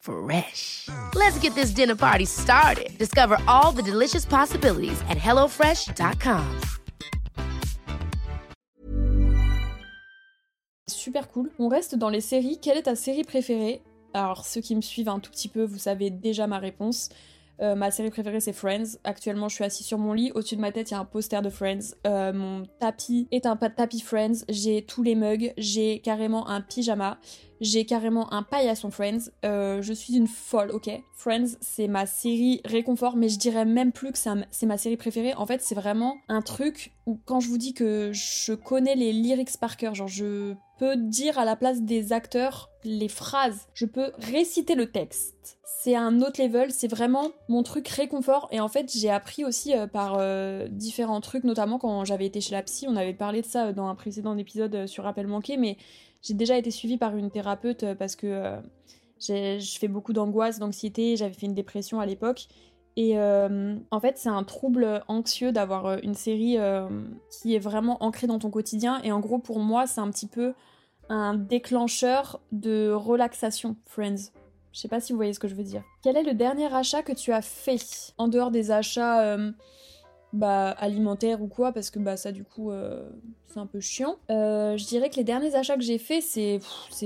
Fresh. 0.00 0.88
Let's 1.14 1.38
get 1.40 1.54
this 1.54 1.72
dinner 1.72 1.94
party 1.94 2.24
started. 2.24 2.96
Discover 2.98 3.38
all 3.46 3.72
the 3.72 3.82
delicious 3.82 4.24
possibilities 4.24 5.00
at 5.08 5.18
hellofresh.com. 5.18 6.60
Super 10.88 11.28
cool. 11.32 11.50
On 11.58 11.68
reste 11.68 11.94
dans 11.94 12.10
les 12.10 12.20
séries. 12.20 12.58
Quelle 12.60 12.78
est 12.78 12.82
ta 12.82 12.96
série 12.96 13.24
préférée? 13.24 13.82
Alors, 14.12 14.44
ceux 14.44 14.60
qui 14.60 14.74
me 14.74 14.80
suivent 14.80 15.08
un 15.08 15.20
tout 15.20 15.30
petit 15.30 15.48
peu, 15.48 15.64
vous 15.64 15.78
savez 15.78 16.10
déjà 16.10 16.46
ma 16.46 16.58
réponse. 16.58 17.10
Euh, 17.60 17.74
ma 17.74 17.90
série 17.90 18.10
préférée 18.10 18.40
c'est 18.40 18.54
Friends. 18.54 18.96
Actuellement 19.04 19.48
je 19.48 19.56
suis 19.56 19.64
assise 19.64 19.86
sur 19.86 19.98
mon 19.98 20.14
lit, 20.14 20.32
au-dessus 20.34 20.56
de 20.56 20.62
ma 20.62 20.72
tête 20.72 20.90
il 20.90 20.94
y 20.94 20.96
a 20.96 21.00
un 21.00 21.04
poster 21.04 21.42
de 21.42 21.50
Friends. 21.50 21.94
Euh, 22.06 22.32
mon 22.32 22.64
tapis 22.78 23.28
est 23.30 23.44
un 23.44 23.56
tapis 23.56 24.00
Friends, 24.00 24.44
j'ai 24.48 24.82
tous 24.82 25.02
les 25.02 25.14
mugs, 25.14 25.52
j'ai 25.58 26.00
carrément 26.00 26.48
un 26.48 26.62
pyjama, 26.62 27.18
j'ai 27.60 27.84
carrément 27.84 28.32
un 28.32 28.42
paillasson 28.42 28.90
Friends. 28.90 29.30
Euh, 29.44 29.82
je 29.82 29.92
suis 29.92 30.16
une 30.16 30.26
folle, 30.26 30.70
ok? 30.70 30.90
Friends 31.14 31.56
c'est 31.60 31.88
ma 31.88 32.06
série 32.06 32.60
réconfort, 32.64 33.16
mais 33.16 33.28
je 33.28 33.38
dirais 33.38 33.64
même 33.64 33.92
plus 33.92 34.12
que 34.12 34.18
c'est 34.18 34.66
ma 34.66 34.78
série 34.78 34.96
préférée. 34.96 35.34
En 35.34 35.46
fait 35.46 35.60
c'est 35.62 35.74
vraiment 35.74 36.16
un 36.28 36.42
truc 36.42 36.92
où 37.06 37.18
quand 37.24 37.40
je 37.40 37.48
vous 37.48 37.58
dis 37.58 37.74
que 37.74 38.10
je 38.12 38.52
connais 38.52 38.94
les 38.94 39.12
lyrics 39.12 39.58
par 39.60 39.76
cœur, 39.76 39.94
genre 39.94 40.08
je 40.08 40.54
peux 40.78 40.96
dire 40.96 41.38
à 41.38 41.44
la 41.44 41.56
place 41.56 41.82
des 41.82 42.12
acteurs 42.12 42.70
les 42.84 43.08
phrases, 43.08 43.68
je 43.74 43.84
peux 43.84 44.12
réciter 44.18 44.74
le 44.74 44.90
texte 44.90 45.60
c'est 45.82 45.96
un 45.96 46.20
autre 46.20 46.42
level, 46.42 46.70
c'est 46.72 46.88
vraiment 46.88 47.30
mon 47.48 47.62
truc 47.62 47.88
réconfort. 47.88 48.48
Et 48.50 48.60
en 48.60 48.68
fait, 48.68 48.92
j'ai 48.94 49.08
appris 49.08 49.46
aussi 49.46 49.74
euh, 49.74 49.86
par 49.86 50.16
euh, 50.18 50.68
différents 50.68 51.22
trucs, 51.22 51.42
notamment 51.42 51.78
quand 51.78 52.04
j'avais 52.04 52.26
été 52.26 52.42
chez 52.42 52.52
la 52.52 52.62
psy, 52.62 52.86
on 52.86 52.96
avait 52.96 53.14
parlé 53.14 53.40
de 53.40 53.46
ça 53.46 53.72
dans 53.72 53.88
un 53.88 53.94
précédent 53.94 54.36
épisode 54.36 54.86
sur 54.86 55.04
Rappel 55.04 55.26
manqué, 55.26 55.56
mais 55.56 55.78
j'ai 56.22 56.34
déjà 56.34 56.56
été 56.56 56.70
suivie 56.70 56.98
par 56.98 57.16
une 57.16 57.30
thérapeute 57.30 57.94
parce 57.94 58.16
que 58.16 58.58
je 59.20 59.78
fais 59.78 59.88
beaucoup 59.88 60.12
d'angoisse, 60.12 60.58
d'anxiété, 60.58 61.16
j'avais 61.16 61.34
fait 61.34 61.46
une 61.46 61.54
dépression 61.54 62.00
à 62.00 62.06
l'époque. 62.06 62.48
Et 62.96 63.18
en 63.18 64.00
fait, 64.00 64.18
c'est 64.18 64.28
un 64.28 64.44
trouble 64.44 65.02
anxieux 65.08 65.52
d'avoir 65.52 65.98
une 66.02 66.14
série 66.14 66.58
qui 67.30 67.54
est 67.54 67.58
vraiment 67.58 68.02
ancrée 68.02 68.26
dans 68.26 68.38
ton 68.38 68.50
quotidien. 68.50 69.00
Et 69.02 69.12
en 69.12 69.20
gros, 69.20 69.38
pour 69.38 69.60
moi, 69.60 69.86
c'est 69.86 70.00
un 70.00 70.10
petit 70.10 70.26
peu 70.26 70.52
un 71.10 71.34
déclencheur 71.34 72.40
de 72.52 72.92
relaxation, 72.92 73.76
Friends. 73.84 74.30
Je 74.72 74.78
sais 74.78 74.88
pas 74.88 75.00
si 75.00 75.12
vous 75.12 75.16
voyez 75.16 75.32
ce 75.32 75.40
que 75.40 75.48
je 75.48 75.54
veux 75.54 75.64
dire. 75.64 75.82
Quel 76.02 76.16
est 76.16 76.22
le 76.22 76.34
dernier 76.34 76.72
achat 76.72 77.02
que 77.02 77.12
tu 77.12 77.32
as 77.32 77.42
fait 77.42 78.14
En 78.18 78.28
dehors 78.28 78.52
des 78.52 78.70
achats 78.70 79.22
euh, 79.22 79.50
bah, 80.32 80.70
alimentaires 80.70 81.42
ou 81.42 81.48
quoi, 81.48 81.72
parce 81.72 81.90
que 81.90 81.98
bah, 81.98 82.16
ça 82.16 82.32
du 82.32 82.44
coup 82.44 82.70
euh, 82.70 83.08
c'est 83.46 83.58
un 83.58 83.66
peu 83.66 83.80
chiant. 83.80 84.16
Euh, 84.30 84.76
je 84.76 84.86
dirais 84.86 85.10
que 85.10 85.16
les 85.16 85.24
derniers 85.24 85.54
achats 85.54 85.76
que 85.76 85.82
j'ai 85.82 85.98
fait, 85.98 86.20
c'est 86.20 86.60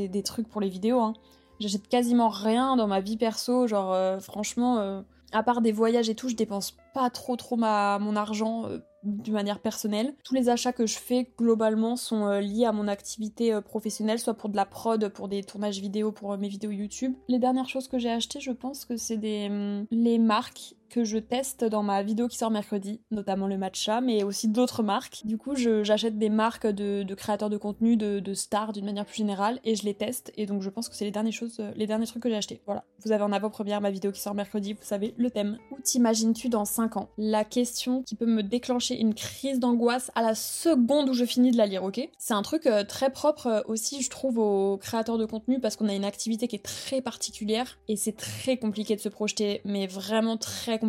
des 0.08 0.22
trucs 0.22 0.48
pour 0.48 0.60
les 0.60 0.68
vidéos. 0.68 1.00
Hein. 1.00 1.14
J'achète 1.60 1.88
quasiment 1.88 2.28
rien 2.28 2.76
dans 2.76 2.86
ma 2.86 3.00
vie 3.00 3.16
perso, 3.16 3.66
genre 3.66 4.20
franchement, 4.20 5.04
à 5.32 5.42
part 5.42 5.60
des 5.62 5.72
voyages 5.72 6.08
et 6.10 6.14
tout, 6.14 6.28
je 6.28 6.34
dépense 6.34 6.76
pas 6.92 7.10
trop 7.10 7.36
trop 7.36 7.56
ma, 7.56 7.98
mon 8.00 8.16
argent 8.16 8.68
d'une 9.04 9.34
manière 9.34 9.60
personnelle. 9.60 10.14
Tous 10.24 10.34
les 10.34 10.48
achats 10.48 10.72
que 10.72 10.86
je 10.86 10.98
fais 10.98 11.28
globalement 11.38 11.96
sont 11.96 12.26
euh, 12.26 12.40
liés 12.40 12.64
à 12.64 12.72
mon 12.72 12.88
activité 12.88 13.52
euh, 13.52 13.60
professionnelle, 13.60 14.18
soit 14.18 14.34
pour 14.34 14.48
de 14.48 14.56
la 14.56 14.64
prod, 14.64 15.08
pour 15.10 15.28
des 15.28 15.42
tournages 15.42 15.80
vidéo, 15.80 16.10
pour 16.10 16.32
euh, 16.32 16.36
mes 16.36 16.48
vidéos 16.48 16.70
YouTube. 16.70 17.14
Les 17.28 17.38
dernières 17.38 17.68
choses 17.68 17.86
que 17.86 17.98
j'ai 17.98 18.10
achetées, 18.10 18.40
je 18.40 18.52
pense 18.52 18.84
que 18.84 18.96
c'est 18.96 19.18
des 19.18 19.48
hum, 19.50 19.86
les 19.90 20.18
marques 20.18 20.74
que 20.94 21.02
je 21.02 21.18
teste 21.18 21.64
dans 21.64 21.82
ma 21.82 22.04
vidéo 22.04 22.28
qui 22.28 22.38
sort 22.38 22.52
mercredi, 22.52 23.00
notamment 23.10 23.48
le 23.48 23.58
matcha, 23.58 24.00
mais 24.00 24.22
aussi 24.22 24.46
d'autres 24.46 24.84
marques. 24.84 25.22
Du 25.24 25.38
coup, 25.38 25.56
j'achète 25.56 26.18
des 26.18 26.28
marques 26.28 26.68
de, 26.68 27.14
créateurs 27.14 27.50
de 27.50 27.56
contenu, 27.56 27.96
de, 27.96 28.34
stars 28.34 28.72
d'une 28.72 28.84
manière 28.84 29.04
plus 29.04 29.16
générale, 29.16 29.58
et 29.64 29.74
je 29.74 29.84
les 29.84 29.94
teste. 29.94 30.32
Et 30.36 30.46
donc, 30.46 30.62
je 30.62 30.70
pense 30.70 30.88
que 30.88 30.94
c'est 30.94 31.04
les 31.04 31.10
dernières 31.10 31.32
choses, 31.32 31.56
euh, 31.58 31.72
les 31.74 31.88
derniers 31.88 32.06
trucs 32.06 32.22
que 32.22 32.28
j'ai 32.28 32.36
achetés. 32.36 32.60
Voilà. 32.66 32.84
Vous 33.04 33.10
avez 33.10 33.24
en 33.24 33.32
avant-première 33.32 33.80
ma 33.80 33.90
vidéo 33.90 34.12
qui 34.12 34.20
sort 34.20 34.34
mercredi, 34.34 34.74
vous 34.74 34.82
savez 34.82 35.14
le 35.16 35.30
thème. 35.30 35.58
Où 35.72 35.80
t'imagines-tu 35.82 36.48
dans 36.48 36.64
5 36.64 36.96
ans? 36.96 37.08
La 37.18 37.44
question 37.44 38.02
qui 38.04 38.14
peut 38.14 38.26
me 38.26 38.42
déclencher 38.42 38.98
une 38.98 39.14
crise 39.14 39.58
d'angoisse 39.58 40.12
à 40.14 40.22
la 40.22 40.36
seconde 40.36 41.08
où 41.08 41.14
je 41.14 41.24
finis 41.24 41.50
de 41.50 41.56
la 41.56 41.66
lire, 41.66 41.82
ok? 41.82 42.08
C'est 42.18 42.34
un 42.34 42.42
truc 42.42 42.66
euh, 42.66 42.84
très 42.84 43.10
propre 43.10 43.46
euh, 43.48 43.60
aussi, 43.66 44.00
je 44.00 44.10
trouve, 44.10 44.38
aux 44.38 44.76
créateurs 44.78 45.18
de 45.18 45.26
contenu 45.26 45.58
parce 45.58 45.74
qu'on 45.74 45.88
a 45.88 45.94
une 45.94 46.04
activité 46.04 46.46
qui 46.46 46.54
est 46.56 46.64
très 46.64 47.00
particulière 47.00 47.78
et 47.88 47.96
c'est 47.96 48.16
très 48.16 48.58
compliqué 48.58 48.94
de 48.94 49.00
se 49.00 49.08
projeter, 49.08 49.60
mais 49.64 49.88
vraiment 49.88 50.36
très 50.36 50.78
compliqué. 50.78 50.83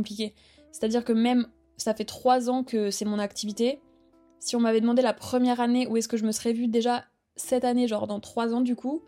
C'est-à-dire 0.72 1.04
que 1.06 1.14
même, 1.14 1.48
ça 1.78 1.94
fait 1.94 2.06
trois 2.06 2.50
ans 2.50 2.64
que 2.64 2.92
c'est 2.92 3.06
mon 3.06 3.20
activité. 3.20 3.82
Si 4.40 4.56
on 4.56 4.60
m'avait 4.60 4.82
demandé 4.82 5.02
la 5.02 5.14
première 5.14 5.60
année 5.60 5.88
où 5.88 5.98
est-ce 5.98 6.08
que 6.08 6.18
je 6.18 6.26
me 6.26 6.32
serais 6.32 6.54
vue 6.54 6.68
déjà 6.68 7.06
cette 7.36 7.66
année, 7.66 7.88
genre 7.88 8.08
dans 8.08 8.20
trois 8.20 8.54
ans 8.54 8.62
du 8.62 8.76
coup, 8.76 9.04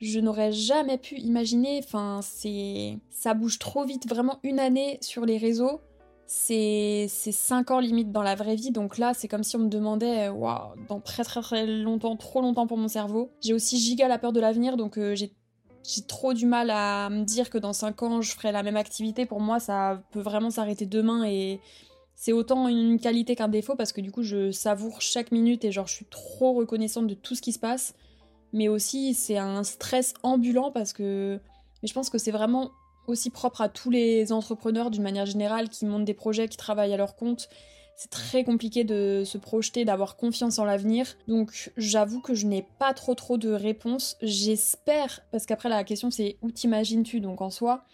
je 0.00 0.20
n'aurais 0.20 0.52
jamais 0.52 0.98
pu 0.98 1.16
imaginer. 1.16 1.80
Enfin, 1.84 2.20
c'est. 2.22 2.98
Ça 3.10 3.34
bouge 3.34 3.58
trop 3.58 3.84
vite. 3.84 4.08
Vraiment, 4.08 4.38
une 4.42 4.60
année 4.60 4.98
sur 5.00 5.24
les 5.26 5.38
réseaux, 5.38 5.80
c'est 6.26 7.08
cinq 7.08 7.70
ans 7.70 7.80
limite 7.80 8.12
dans 8.12 8.22
la 8.22 8.34
vraie 8.34 8.54
vie. 8.54 8.70
Donc 8.70 8.98
là, 8.98 9.14
c'est 9.14 9.28
comme 9.28 9.42
si 9.42 9.56
on 9.56 9.60
me 9.60 9.68
demandait, 9.68 10.28
waouh, 10.28 10.74
dans 10.88 11.00
très 11.00 11.24
très 11.24 11.40
très 11.40 11.66
longtemps, 11.66 12.16
trop 12.16 12.40
longtemps 12.40 12.66
pour 12.66 12.76
mon 12.76 12.88
cerveau. 12.88 13.30
J'ai 13.40 13.54
aussi 13.54 13.78
giga 13.78 14.08
la 14.08 14.18
peur 14.18 14.32
de 14.32 14.40
l'avenir, 14.40 14.76
donc 14.76 14.98
euh, 14.98 15.14
j'ai 15.14 15.32
j'ai 15.88 16.02
trop 16.02 16.34
du 16.34 16.44
mal 16.44 16.70
à 16.70 17.08
me 17.08 17.24
dire 17.24 17.48
que 17.48 17.56
dans 17.56 17.72
5 17.72 18.02
ans 18.02 18.20
je 18.20 18.32
ferai 18.32 18.52
la 18.52 18.62
même 18.62 18.76
activité. 18.76 19.24
Pour 19.24 19.40
moi, 19.40 19.58
ça 19.58 20.02
peut 20.10 20.20
vraiment 20.20 20.50
s'arrêter 20.50 20.84
demain 20.84 21.24
et 21.24 21.60
c'est 22.14 22.32
autant 22.32 22.68
une 22.68 23.00
qualité 23.00 23.34
qu'un 23.34 23.48
défaut 23.48 23.74
parce 23.74 23.92
que 23.92 24.02
du 24.02 24.12
coup, 24.12 24.22
je 24.22 24.50
savoure 24.50 25.00
chaque 25.00 25.32
minute 25.32 25.64
et 25.64 25.72
genre, 25.72 25.86
je 25.86 25.94
suis 25.94 26.04
trop 26.04 26.52
reconnaissante 26.52 27.06
de 27.06 27.14
tout 27.14 27.34
ce 27.34 27.40
qui 27.40 27.52
se 27.52 27.58
passe. 27.58 27.94
Mais 28.52 28.68
aussi, 28.68 29.14
c'est 29.14 29.38
un 29.38 29.62
stress 29.62 30.14
ambulant 30.22 30.70
parce 30.70 30.92
que. 30.92 31.40
Mais 31.82 31.88
je 31.88 31.94
pense 31.94 32.10
que 32.10 32.18
c'est 32.18 32.30
vraiment 32.32 32.70
aussi 33.06 33.30
propre 33.30 33.62
à 33.62 33.68
tous 33.68 33.88
les 33.88 34.32
entrepreneurs 34.32 34.90
d'une 34.90 35.02
manière 35.02 35.26
générale 35.26 35.70
qui 35.70 35.86
montent 35.86 36.04
des 36.04 36.14
projets, 36.14 36.48
qui 36.48 36.56
travaillent 36.58 36.92
à 36.92 36.96
leur 36.98 37.16
compte 37.16 37.48
c'est 37.98 38.10
très 38.10 38.44
compliqué 38.44 38.84
de 38.84 39.24
se 39.26 39.38
projeter, 39.38 39.84
d'avoir 39.84 40.16
confiance 40.16 40.60
en 40.60 40.64
l'avenir. 40.64 41.16
Donc 41.26 41.72
j'avoue 41.76 42.20
que 42.20 42.32
je 42.32 42.46
n'ai 42.46 42.64
pas 42.78 42.94
trop 42.94 43.16
trop 43.16 43.38
de 43.38 43.50
réponses. 43.50 44.16
J'espère, 44.22 45.20
parce 45.32 45.46
qu'après 45.46 45.68
la 45.68 45.82
question 45.82 46.12
c'est 46.12 46.36
où 46.40 46.52
t'imagines-tu 46.52 47.18
donc 47.18 47.40
en 47.40 47.50
soi? 47.50 47.84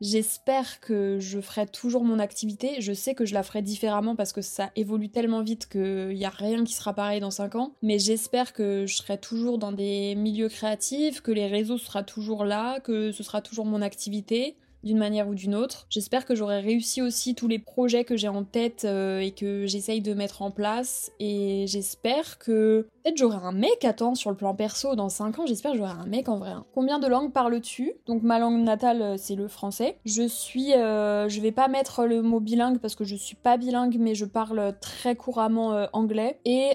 J'espère 0.00 0.80
que 0.80 1.18
je 1.20 1.38
ferai 1.38 1.66
toujours 1.66 2.02
mon 2.02 2.18
activité. 2.18 2.80
Je 2.80 2.94
sais 2.94 3.14
que 3.14 3.26
je 3.26 3.34
la 3.34 3.42
ferai 3.42 3.60
différemment 3.60 4.16
parce 4.16 4.32
que 4.32 4.40
ça 4.40 4.70
évolue 4.74 5.10
tellement 5.10 5.42
vite 5.42 5.68
qu'il 5.68 6.16
n'y 6.16 6.24
a 6.24 6.30
rien 6.30 6.64
qui 6.64 6.72
sera 6.72 6.94
pareil 6.94 7.20
dans 7.20 7.30
5 7.30 7.54
ans. 7.54 7.72
Mais 7.82 7.98
j'espère 7.98 8.54
que 8.54 8.86
je 8.86 8.96
serai 8.96 9.18
toujours 9.18 9.58
dans 9.58 9.70
des 9.70 10.14
milieux 10.14 10.48
créatifs, 10.48 11.20
que 11.20 11.30
les 11.30 11.46
réseaux 11.46 11.78
seront 11.78 12.02
toujours 12.02 12.44
là, 12.46 12.80
que 12.80 13.12
ce 13.12 13.22
sera 13.22 13.42
toujours 13.42 13.66
mon 13.66 13.82
activité 13.82 14.56
d'une 14.82 14.98
manière 14.98 15.28
ou 15.28 15.34
d'une 15.34 15.54
autre. 15.54 15.86
J'espère 15.90 16.26
que 16.26 16.34
j'aurai 16.34 16.60
réussi 16.60 17.02
aussi 17.02 17.34
tous 17.34 17.48
les 17.48 17.58
projets 17.58 18.04
que 18.04 18.16
j'ai 18.16 18.28
en 18.28 18.44
tête 18.44 18.84
euh, 18.84 19.18
et 19.18 19.30
que 19.32 19.66
j'essaye 19.66 20.00
de 20.00 20.14
mettre 20.14 20.42
en 20.42 20.50
place. 20.50 21.12
Et 21.20 21.66
j'espère 21.68 22.38
que 22.38 22.86
peut-être 23.02 23.16
j'aurai 23.16 23.36
un 23.36 23.52
mec, 23.52 23.84
attends, 23.84 24.14
sur 24.14 24.30
le 24.30 24.36
plan 24.36 24.54
perso, 24.54 24.94
dans 24.94 25.08
5 25.08 25.38
ans, 25.38 25.46
j'espère 25.46 25.72
que 25.72 25.78
j'aurai 25.78 25.90
un 25.90 26.06
mec 26.06 26.28
en 26.28 26.38
vrai. 26.38 26.50
Hein. 26.50 26.64
Combien 26.74 26.98
de 26.98 27.06
langues 27.06 27.32
parles-tu? 27.32 27.92
Donc 28.06 28.22
ma 28.22 28.38
langue 28.38 28.62
natale, 28.62 29.02
euh, 29.02 29.16
c'est 29.16 29.36
le 29.36 29.48
français. 29.48 29.98
Je 30.04 30.26
suis... 30.26 30.74
Euh, 30.74 31.28
je 31.28 31.40
vais 31.40 31.52
pas 31.52 31.68
mettre 31.68 32.04
le 32.04 32.22
mot 32.22 32.40
bilingue 32.40 32.78
parce 32.78 32.94
que 32.94 33.04
je 33.04 33.16
suis 33.16 33.36
pas 33.36 33.56
bilingue, 33.56 33.96
mais 33.98 34.14
je 34.14 34.24
parle 34.24 34.74
très 34.80 35.16
couramment 35.16 35.86
anglais. 35.92 36.38
Et 36.44 36.72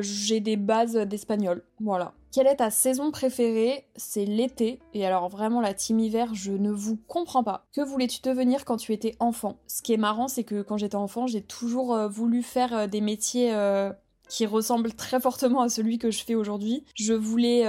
j'ai 0.00 0.40
des 0.40 0.56
bases 0.56 0.94
d'espagnol. 0.94 1.62
Voilà. 1.80 2.12
Quelle 2.36 2.48
est 2.48 2.56
ta 2.56 2.70
saison 2.70 3.12
préférée? 3.12 3.86
C'est 3.96 4.26
l'été. 4.26 4.78
Et 4.92 5.06
alors 5.06 5.30
vraiment 5.30 5.62
la 5.62 5.72
team 5.72 5.98
hiver, 5.98 6.34
je 6.34 6.52
ne 6.52 6.70
vous 6.70 6.98
comprends 7.08 7.42
pas. 7.42 7.64
Que 7.72 7.80
voulais-tu 7.80 8.20
devenir 8.20 8.66
quand 8.66 8.76
tu 8.76 8.92
étais 8.92 9.16
enfant? 9.20 9.56
Ce 9.66 9.80
qui 9.80 9.94
est 9.94 9.96
marrant, 9.96 10.28
c'est 10.28 10.44
que 10.44 10.60
quand 10.60 10.76
j'étais 10.76 10.96
enfant, 10.96 11.26
j'ai 11.26 11.40
toujours 11.40 11.94
euh, 11.94 12.08
voulu 12.08 12.42
faire 12.42 12.76
euh, 12.76 12.86
des 12.88 13.00
métiers 13.00 13.54
euh, 13.54 13.90
qui 14.28 14.44
ressemblent 14.44 14.92
très 14.92 15.18
fortement 15.18 15.62
à 15.62 15.70
celui 15.70 15.96
que 15.96 16.10
je 16.10 16.22
fais 16.22 16.34
aujourd'hui. 16.34 16.84
Je 16.94 17.14
voulais, 17.14 17.62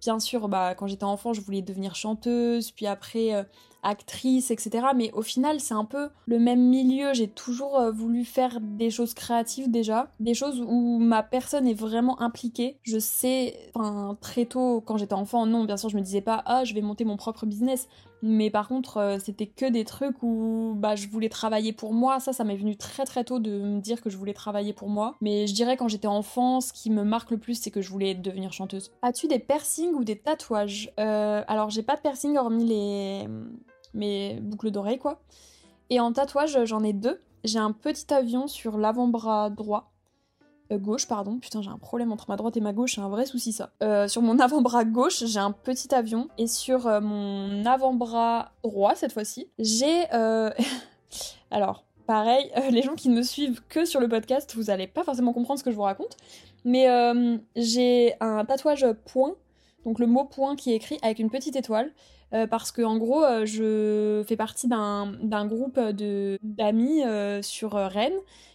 bien 0.00 0.18
sûr, 0.20 0.48
bah, 0.48 0.74
quand 0.74 0.86
j'étais 0.86 1.04
enfant, 1.04 1.34
je 1.34 1.42
voulais 1.42 1.60
devenir 1.60 1.94
chanteuse, 1.94 2.70
puis 2.70 2.86
après 2.86 3.46
actrice, 3.82 4.50
etc. 4.50 4.86
Mais 4.94 5.10
au 5.12 5.22
final, 5.22 5.60
c'est 5.60 5.74
un 5.74 5.84
peu 5.84 6.08
le 6.26 6.38
même 6.38 6.60
milieu. 6.60 7.12
J'ai 7.14 7.28
toujours 7.28 7.78
euh, 7.78 7.90
voulu 7.90 8.24
faire 8.24 8.60
des 8.60 8.90
choses 8.90 9.14
créatives 9.14 9.70
déjà, 9.70 10.10
des 10.20 10.34
choses 10.34 10.60
où 10.66 10.98
ma 10.98 11.22
personne 11.22 11.66
est 11.66 11.74
vraiment 11.74 12.20
impliquée. 12.20 12.78
Je 12.82 12.98
sais, 12.98 13.56
enfin, 13.74 14.16
très 14.20 14.46
tôt, 14.46 14.80
quand 14.80 14.96
j'étais 14.96 15.14
enfant, 15.14 15.46
non, 15.46 15.64
bien 15.64 15.76
sûr, 15.76 15.88
je 15.88 15.96
me 15.96 16.02
disais 16.02 16.20
pas, 16.20 16.42
ah, 16.46 16.64
je 16.64 16.74
vais 16.74 16.80
monter 16.80 17.04
mon 17.04 17.16
propre 17.16 17.46
business. 17.46 17.88
Mais 18.22 18.50
par 18.50 18.68
contre, 18.68 18.98
euh, 18.98 19.18
c'était 19.18 19.46
que 19.46 19.66
des 19.66 19.84
trucs 19.84 20.22
où 20.22 20.74
bah, 20.76 20.94
je 20.94 21.08
voulais 21.08 21.28
travailler 21.28 21.72
pour 21.72 21.92
moi. 21.92 22.20
Ça, 22.20 22.32
ça 22.32 22.44
m'est 22.44 22.56
venu 22.56 22.76
très 22.76 23.04
très 23.04 23.24
tôt 23.24 23.40
de 23.40 23.50
me 23.50 23.80
dire 23.80 24.00
que 24.00 24.10
je 24.10 24.16
voulais 24.16 24.32
travailler 24.32 24.72
pour 24.72 24.88
moi. 24.88 25.16
Mais 25.20 25.48
je 25.48 25.54
dirais 25.54 25.76
quand 25.76 25.88
j'étais 25.88 26.06
enfant, 26.06 26.60
ce 26.60 26.72
qui 26.72 26.88
me 26.90 27.02
marque 27.02 27.32
le 27.32 27.38
plus, 27.38 27.60
c'est 27.60 27.72
que 27.72 27.82
je 27.82 27.90
voulais 27.90 28.14
devenir 28.14 28.52
chanteuse. 28.52 28.92
As-tu 29.02 29.26
des 29.26 29.40
piercings 29.40 29.92
ou 29.94 30.04
des 30.04 30.16
tatouages? 30.16 30.92
Euh, 31.00 31.42
Alors, 31.48 31.70
j'ai 31.70 31.82
pas 31.82 31.96
de 31.96 32.00
piercing 32.00 32.36
hormis 32.36 32.64
les 32.64 33.28
mes 33.94 34.38
boucles 34.40 34.70
d'oreilles, 34.70 34.98
quoi. 34.98 35.20
Et 35.90 36.00
en 36.00 36.12
tatouage, 36.12 36.64
j'en 36.64 36.82
ai 36.82 36.92
deux. 36.92 37.20
J'ai 37.44 37.58
un 37.58 37.72
petit 37.72 38.12
avion 38.14 38.46
sur 38.46 38.78
l'avant-bras 38.78 39.50
droit 39.50 39.92
euh, 40.72 40.78
gauche, 40.78 41.06
pardon. 41.06 41.38
Putain, 41.38 41.62
j'ai 41.62 41.70
un 41.70 41.78
problème 41.78 42.12
entre 42.12 42.26
ma 42.28 42.36
droite 42.36 42.56
et 42.56 42.60
ma 42.60 42.72
gauche, 42.72 42.94
c'est 42.94 43.00
un 43.00 43.08
vrai 43.08 43.26
souci 43.26 43.52
ça. 43.52 43.70
Euh, 43.82 44.08
sur 44.08 44.22
mon 44.22 44.38
avant-bras 44.40 44.84
gauche, 44.84 45.24
j'ai 45.24 45.38
un 45.38 45.52
petit 45.52 45.94
avion. 45.94 46.28
Et 46.38 46.46
sur 46.46 46.86
euh, 46.86 47.00
mon 47.00 47.64
avant-bras 47.64 48.52
droit, 48.62 48.94
cette 48.94 49.12
fois-ci, 49.12 49.48
j'ai... 49.58 50.04
Alors, 51.50 51.84
pareil, 52.06 52.50
les 52.70 52.82
gens 52.82 52.94
qui 52.94 53.10
ne 53.10 53.16
me 53.16 53.22
suivent 53.22 53.60
que 53.68 53.84
sur 53.84 54.00
le 54.00 54.08
podcast, 54.08 54.54
vous 54.56 54.70
allez 54.70 54.86
pas 54.86 55.04
forcément 55.04 55.34
comprendre 55.34 55.58
ce 55.58 55.64
que 55.64 55.70
je 55.70 55.76
vous 55.76 55.82
raconte. 55.82 56.16
Mais 56.64 56.86
j'ai 57.56 58.14
un 58.20 58.44
tatouage 58.46 58.86
point, 59.04 59.34
donc 59.84 59.98
le 59.98 60.06
mot 60.06 60.24
point 60.24 60.56
qui 60.56 60.72
est 60.72 60.76
écrit 60.76 60.98
avec 61.02 61.18
une 61.18 61.30
petite 61.30 61.56
étoile. 61.56 61.92
parce 62.50 62.72
que 62.72 62.82
en 62.82 62.96
gros, 62.96 63.24
je 63.44 64.22
fais 64.26 64.36
partie 64.36 64.68
d'un 64.68 65.46
groupe 65.46 65.78
d'amis 66.42 67.02
sur 67.42 67.72
Rennes 67.72 68.12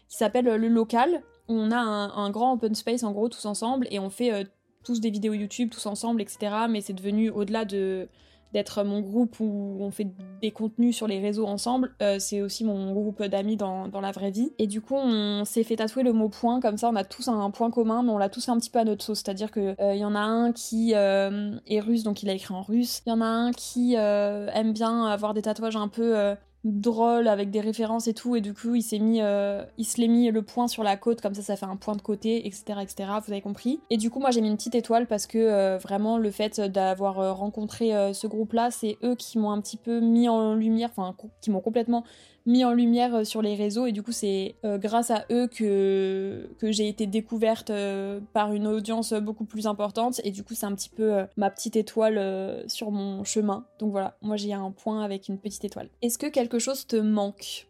qui 0.09 0.17
s'appelle 0.17 0.45
le 0.45 0.67
local 0.67 1.21
on 1.47 1.71
a 1.71 1.77
un, 1.77 2.29
grand 2.29 2.53
open 2.53 2.75
space 2.75 3.03
en 3.03 3.11
gros 3.11 3.29
tous 3.29 3.45
ensemble 3.45 3.87
et 3.89 3.99
on 3.99 4.09
fait 4.09 4.33
euh, 4.33 4.43
tous 4.83 4.99
des 4.99 5.09
vidéos 5.09 5.33
YouTube 5.33 5.69
tous 5.71 5.85
ensemble, 5.85 6.21
etc. 6.21 6.55
Mais 6.69 6.81
c'est 6.81 6.93
devenu 6.93 7.29
au-delà 7.29 7.65
de 7.65 8.09
d'être 8.53 8.83
mon 8.83 9.01
groupe 9.01 9.39
où 9.39 9.77
on 9.79 9.91
fait 9.91 10.07
des 10.41 10.51
contenus 10.51 10.95
sur 10.95 11.07
les 11.07 11.19
réseaux 11.19 11.45
ensemble, 11.45 11.93
euh, 12.01 12.17
c'est 12.19 12.41
aussi 12.41 12.63
mon 12.63 12.93
groupe 12.93 13.23
d'amis 13.23 13.57
dans, 13.57 13.89
la 13.99 14.11
vraie 14.11 14.31
vie. 14.31 14.51
Et 14.59 14.67
du 14.67 14.81
coup, 14.81 14.95
on 14.95 15.43
s'est 15.45 15.63
fait 15.63 15.75
tatouer 15.75 16.03
le 16.03 16.13
mot 16.13 16.29
point, 16.29 16.59
comme 16.59 16.77
ça 16.77 16.89
on 16.89 16.95
a 16.95 17.03
tous 17.03 17.27
un, 17.27 17.49
point 17.51 17.71
commun, 17.71 18.03
mais 18.03 18.11
on 18.11 18.17
l'a 18.17 18.29
tous 18.29 18.47
un 18.49 18.57
petit 18.57 18.69
peu 18.69 18.79
à 18.79 18.83
notre 18.83 19.03
sauce. 19.03 19.19
C'est-à-dire 19.19 19.51
qu'il 19.51 19.75
il 19.79 19.83
euh, 19.83 19.95
y 19.95 20.05
en 20.05 20.15
a 20.15 20.19
un 20.19 20.51
qui 20.51 20.93
est 20.93 21.79
russe, 21.79 22.03
donc 22.03 22.23
il 22.23 22.29
a 22.29 22.33
écrit 22.33 22.53
en 22.53 22.61
russe. 22.61 23.01
Il 23.05 23.09
y 23.09 23.13
en 23.13 23.21
a 23.21 23.25
un 23.25 23.51
qui 23.51 23.95
aime 23.95 24.73
bien 24.73 25.05
avoir 25.05 25.33
des 25.33 25.41
tatouages 25.41 25.75
un 25.75 25.87
peu 25.87 26.35
drôle 26.63 27.27
avec 27.27 27.49
des 27.49 27.61
références 27.61 28.07
et 28.07 28.13
tout 28.13 28.35
et 28.35 28.41
du 28.41 28.53
coup 28.53 28.75
il 28.75 28.81
s'est 28.81 28.99
mis 28.99 29.21
euh, 29.21 29.63
il 29.77 29.85
se 29.85 30.01
l'est 30.01 30.07
mis 30.07 30.31
le 30.31 30.41
point 30.41 30.67
sur 30.67 30.83
la 30.83 30.97
côte 30.97 31.21
comme 31.21 31.33
ça 31.33 31.41
ça 31.41 31.55
fait 31.55 31.65
un 31.65 31.75
point 31.75 31.95
de 31.95 32.01
côté 32.01 32.45
etc 32.47 32.79
etc 32.81 33.09
vous 33.25 33.31
avez 33.31 33.41
compris. 33.41 33.79
Et 33.89 33.97
du 33.97 34.09
coup 34.09 34.19
moi 34.19 34.31
j'ai 34.31 34.41
mis 34.41 34.49
une 34.49 34.57
petite 34.57 34.75
étoile 34.75 35.07
parce 35.07 35.27
que 35.27 35.37
euh, 35.37 35.77
vraiment 35.77 36.17
le 36.17 36.31
fait 36.31 36.59
d'avoir 36.59 37.19
euh, 37.19 37.33
rencontré 37.33 37.91
ce 38.13 38.27
groupe 38.27 38.53
là 38.53 38.71
c'est 38.71 38.97
eux 39.03 39.15
qui 39.15 39.37
m'ont 39.37 39.51
un 39.51 39.61
petit 39.61 39.77
peu 39.77 39.99
mis 39.99 40.27
en 40.29 40.55
lumière 40.55 40.89
enfin 40.95 41.15
qui 41.41 41.51
m'ont 41.51 41.61
complètement 41.61 42.03
mis 42.47 42.63
en 42.65 42.73
lumière 42.73 43.13
euh, 43.13 43.23
sur 43.23 43.43
les 43.43 43.53
réseaux 43.53 43.85
et 43.85 43.91
du 43.91 44.01
coup 44.01 44.11
c'est 44.11 44.55
euh, 44.65 44.79
grâce 44.79 45.11
à 45.11 45.25
eux 45.31 45.47
que, 45.47 46.49
j'ai 46.63 46.87
été 46.87 47.05
découverte 47.05 47.69
euh, 47.69 48.19
par 48.33 48.53
une 48.53 48.65
audience 48.65 49.13
beaucoup 49.13 49.45
plus 49.45 49.67
importante 49.67 50.21
et 50.23 50.31
du 50.31 50.43
coup 50.43 50.55
c'est 50.55 50.65
un 50.65 50.73
petit 50.73 50.89
peu 50.89 51.25
ma 51.35 51.49
petite 51.51 51.75
étoile 51.75 52.63
sur 52.67 52.91
mon 52.91 53.23
chemin. 53.23 53.65
Donc 53.79 53.91
voilà, 53.91 54.17
moi 54.21 54.37
j'ai 54.37 54.53
un 54.53 54.71
point 54.71 55.03
avec 55.03 55.27
une 55.27 55.37
petite 55.37 55.65
étoile. 55.65 55.89
Est-ce 56.01 56.17
que 56.17 56.27
quelque 56.27 56.59
chose 56.59 56.87
te 56.87 56.95
manque? 56.95 57.67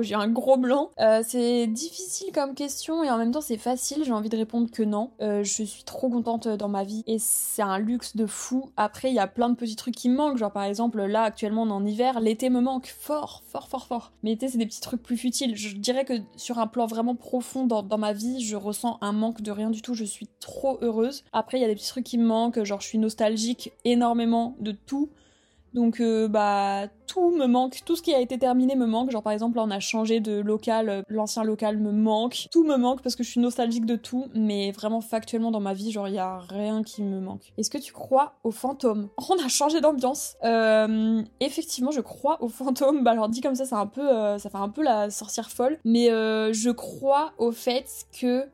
J'ai 0.00 0.14
un 0.14 0.28
gros 0.28 0.56
blanc. 0.56 0.90
Euh, 1.00 1.22
c'est 1.26 1.66
difficile 1.66 2.32
comme 2.32 2.54
question 2.54 3.02
et 3.02 3.10
en 3.10 3.18
même 3.18 3.32
temps 3.32 3.40
c'est 3.40 3.56
facile. 3.56 4.04
J'ai 4.04 4.12
envie 4.12 4.28
de 4.28 4.36
répondre 4.36 4.70
que 4.70 4.82
non. 4.82 5.10
Euh, 5.20 5.44
je 5.44 5.62
suis 5.62 5.84
trop 5.84 6.08
contente 6.08 6.48
dans 6.48 6.68
ma 6.68 6.84
vie 6.84 7.02
et 7.06 7.18
c'est 7.18 7.62
un 7.62 7.78
luxe 7.78 8.16
de 8.16 8.26
fou. 8.26 8.70
Après, 8.76 9.10
il 9.10 9.14
y 9.14 9.18
a 9.18 9.26
plein 9.26 9.48
de 9.48 9.54
petits 9.54 9.76
trucs 9.76 9.94
qui 9.94 10.08
me 10.08 10.16
manquent. 10.16 10.38
Genre 10.38 10.52
par 10.52 10.64
exemple, 10.64 11.02
là 11.02 11.22
actuellement 11.22 11.62
on 11.62 11.68
est 11.68 11.72
en 11.72 11.84
hiver, 11.84 12.20
l'été 12.20 12.50
me 12.50 12.60
manque 12.60 12.86
fort, 12.86 13.42
fort, 13.46 13.68
fort, 13.68 13.86
fort. 13.86 14.12
Mais 14.22 14.30
l'été 14.30 14.48
c'est 14.48 14.58
des 14.58 14.66
petits 14.66 14.80
trucs 14.80 15.02
plus 15.02 15.16
futiles. 15.16 15.56
Je 15.56 15.76
dirais 15.76 16.04
que 16.04 16.14
sur 16.36 16.58
un 16.58 16.66
plan 16.66 16.86
vraiment 16.86 17.14
profond 17.14 17.66
dans 17.66 17.98
ma 17.98 18.12
vie, 18.12 18.44
je 18.44 18.56
ressens 18.56 18.98
un 19.00 19.12
manque 19.12 19.42
de 19.42 19.50
rien 19.50 19.70
du 19.70 19.82
tout. 19.82 19.94
Je 19.94 20.04
suis 20.04 20.28
trop 20.40 20.78
heureuse. 20.82 21.24
Après, 21.32 21.58
il 21.58 21.62
y 21.62 21.64
a 21.64 21.68
des 21.68 21.74
petits 21.74 21.88
trucs 21.88 22.04
qui 22.04 22.18
me 22.18 22.26
manquent. 22.26 22.62
Genre 22.62 22.80
je 22.80 22.86
suis 22.86 22.98
nostalgique 22.98 23.72
énormément 23.84 24.56
de 24.60 24.72
tout. 24.72 25.10
Donc 25.74 26.00
euh, 26.00 26.28
bah 26.28 26.88
tout 27.06 27.30
me 27.30 27.46
manque, 27.46 27.80
tout 27.84 27.96
ce 27.96 28.02
qui 28.02 28.14
a 28.14 28.20
été 28.20 28.38
terminé 28.38 28.74
me 28.76 28.86
manque. 28.86 29.10
Genre 29.10 29.22
par 29.22 29.32
exemple 29.32 29.58
on 29.58 29.70
a 29.70 29.80
changé 29.80 30.20
de 30.20 30.40
local, 30.40 30.88
euh, 30.88 31.02
l'ancien 31.08 31.44
local 31.44 31.78
me 31.78 31.92
manque. 31.92 32.48
Tout 32.50 32.64
me 32.64 32.76
manque 32.76 33.02
parce 33.02 33.16
que 33.16 33.22
je 33.22 33.30
suis 33.30 33.40
nostalgique 33.40 33.86
de 33.86 33.96
tout, 33.96 34.26
mais 34.34 34.70
vraiment 34.72 35.00
factuellement 35.00 35.50
dans 35.50 35.60
ma 35.60 35.72
vie, 35.72 35.90
genre 35.90 36.08
il 36.08 36.14
y 36.14 36.18
a 36.18 36.38
rien 36.38 36.82
qui 36.82 37.02
me 37.02 37.20
manque. 37.20 37.52
Est-ce 37.58 37.70
que 37.70 37.78
tu 37.78 37.92
crois 37.92 38.34
aux 38.44 38.50
fantômes? 38.50 39.08
On 39.30 39.44
a 39.44 39.48
changé 39.48 39.80
d'ambiance. 39.80 40.36
Euh, 40.44 41.22
effectivement, 41.40 41.90
je 41.90 42.00
crois 42.00 42.42
aux 42.42 42.48
fantômes. 42.48 43.02
Bah 43.02 43.12
alors 43.12 43.28
dit 43.28 43.40
comme 43.40 43.54
ça, 43.54 43.64
ça 43.64 43.76
fait 43.94 44.56
un 44.56 44.68
peu 44.68 44.82
la 44.82 45.10
sorcière 45.10 45.50
folle, 45.50 45.78
mais 45.84 46.08
je 46.08 46.70
crois 46.70 47.32
au 47.38 47.52
fait 47.52 48.06
que 48.18 48.44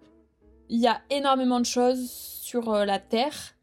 il 0.71 0.81
y 0.81 0.87
a 0.87 1.01
énormément 1.11 1.61
de 1.61 1.65
choses 1.65 2.11
sur 2.11 2.71
la 2.71 2.99
terre 2.99 3.58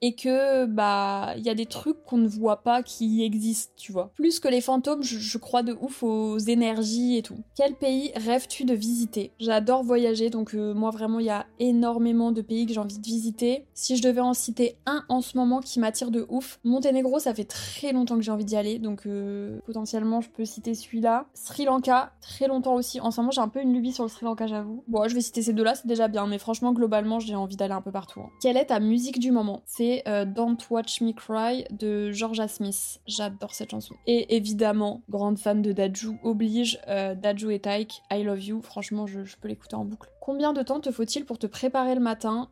et 0.00 0.14
que 0.14 0.66
bah 0.66 1.34
il 1.36 1.42
y 1.42 1.48
a 1.48 1.54
des 1.54 1.66
trucs 1.66 2.04
qu'on 2.04 2.18
ne 2.18 2.28
voit 2.28 2.62
pas 2.62 2.82
qui 2.82 3.24
existent, 3.24 3.72
tu 3.76 3.92
vois. 3.92 4.10
Plus 4.14 4.40
que 4.40 4.48
les 4.48 4.60
fantômes, 4.60 5.02
je, 5.02 5.38
crois 5.38 5.62
de 5.62 5.76
ouf 5.80 6.02
aux 6.02 6.38
énergies 6.38 7.16
et 7.16 7.22
tout. 7.22 7.38
Quel 7.56 7.74
pays 7.74 8.12
rêves-tu 8.14 8.64
de 8.64 8.74
visiter? 8.74 9.32
J'adore 9.38 9.82
voyager, 9.82 10.30
donc 10.30 10.54
euh, 10.54 10.74
moi 10.74 10.90
vraiment 10.90 11.20
il 11.20 11.26
y 11.26 11.30
a 11.30 11.46
énormément 11.58 12.32
de 12.32 12.42
pays 12.42 12.66
que 12.66 12.72
j'ai 12.72 12.80
envie 12.80 12.98
de 12.98 13.06
visiter. 13.06 13.66
Si 13.74 13.96
je 13.96 14.02
devais 14.02 14.20
en 14.20 14.34
citer 14.34 14.76
un 14.86 15.04
en 15.08 15.20
ce 15.20 15.36
moment 15.36 15.60
qui 15.60 15.80
m'attire 15.80 16.10
de 16.10 16.26
ouf, 16.28 16.60
Monténégro, 16.64 17.18
ça 17.18 17.34
fait 17.34 17.44
très 17.44 17.92
longtemps 17.92 18.16
que 18.16 18.22
j'ai 18.22 18.32
envie 18.32 18.44
d'y 18.44 18.56
aller, 18.56 18.78
donc 18.78 19.06
euh, 19.06 19.60
potentiellement 19.66 20.20
je 20.20 20.30
peux 20.30 20.44
citer 20.44 20.74
celui-là. 20.74 21.26
Sri 21.34 21.64
Lanka, 21.64 22.12
très 22.20 22.46
longtemps 22.46 22.74
aussi. 22.74 23.00
En 23.00 23.10
ce 23.10 23.20
moment 23.20 23.30
j'ai 23.30 23.40
un 23.40 23.48
peu 23.48 23.60
une 23.60 23.72
lubie 23.72 23.92
sur 23.92 24.04
le 24.04 24.10
Sri 24.10 24.24
Lanka, 24.24 24.46
j'avoue. 24.46 24.84
Bon, 24.88 25.08
je 25.08 25.14
vais 25.14 25.20
citer 25.20 25.42
ces 25.42 25.52
deux-là, 25.52 25.74
c'est 25.74 25.86
déjà 25.86 26.08
bien, 26.08 26.26
mais 26.26 26.38
franchement 26.38 26.72
globalement 26.72 27.18
j'ai 27.18 27.34
envie 27.34 27.56
d'aller 27.56 27.74
un 27.74 27.82
peu 27.82 27.92
partout. 27.92 28.20
Hein. 28.20 28.30
Quelle 28.40 28.56
est 28.56 28.66
ta 28.66 28.80
musique 28.80 29.18
du 29.18 29.32
moment? 29.32 29.62
Euh, 30.06 30.24
Don't 30.24 30.58
Watch 30.70 31.00
Me 31.00 31.12
Cry 31.12 31.64
de 31.70 32.10
Georgia 32.12 32.48
Smith. 32.48 33.00
J'adore 33.06 33.54
cette 33.54 33.70
chanson. 33.70 33.94
Et 34.06 34.36
évidemment, 34.36 35.02
grande 35.08 35.38
fan 35.38 35.62
de 35.62 35.72
Daju, 35.72 36.18
oblige 36.22 36.80
euh, 36.88 37.14
Daju 37.14 37.50
et 37.50 37.60
Taik, 37.60 38.02
I 38.10 38.22
Love 38.22 38.42
You. 38.42 38.62
Franchement, 38.62 39.06
je, 39.06 39.20
peux 39.40 39.48
l'écouter 39.48 39.76
en 39.76 39.84
boucle. 39.84 40.10
Combien 40.20 40.52
de 40.52 40.62
temps 40.62 40.80
te 40.80 40.90
faut-il 40.90 41.24
pour 41.24 41.38
te 41.38 41.46
préparer 41.46 41.94
le 41.94 42.00
matin? 42.00 42.50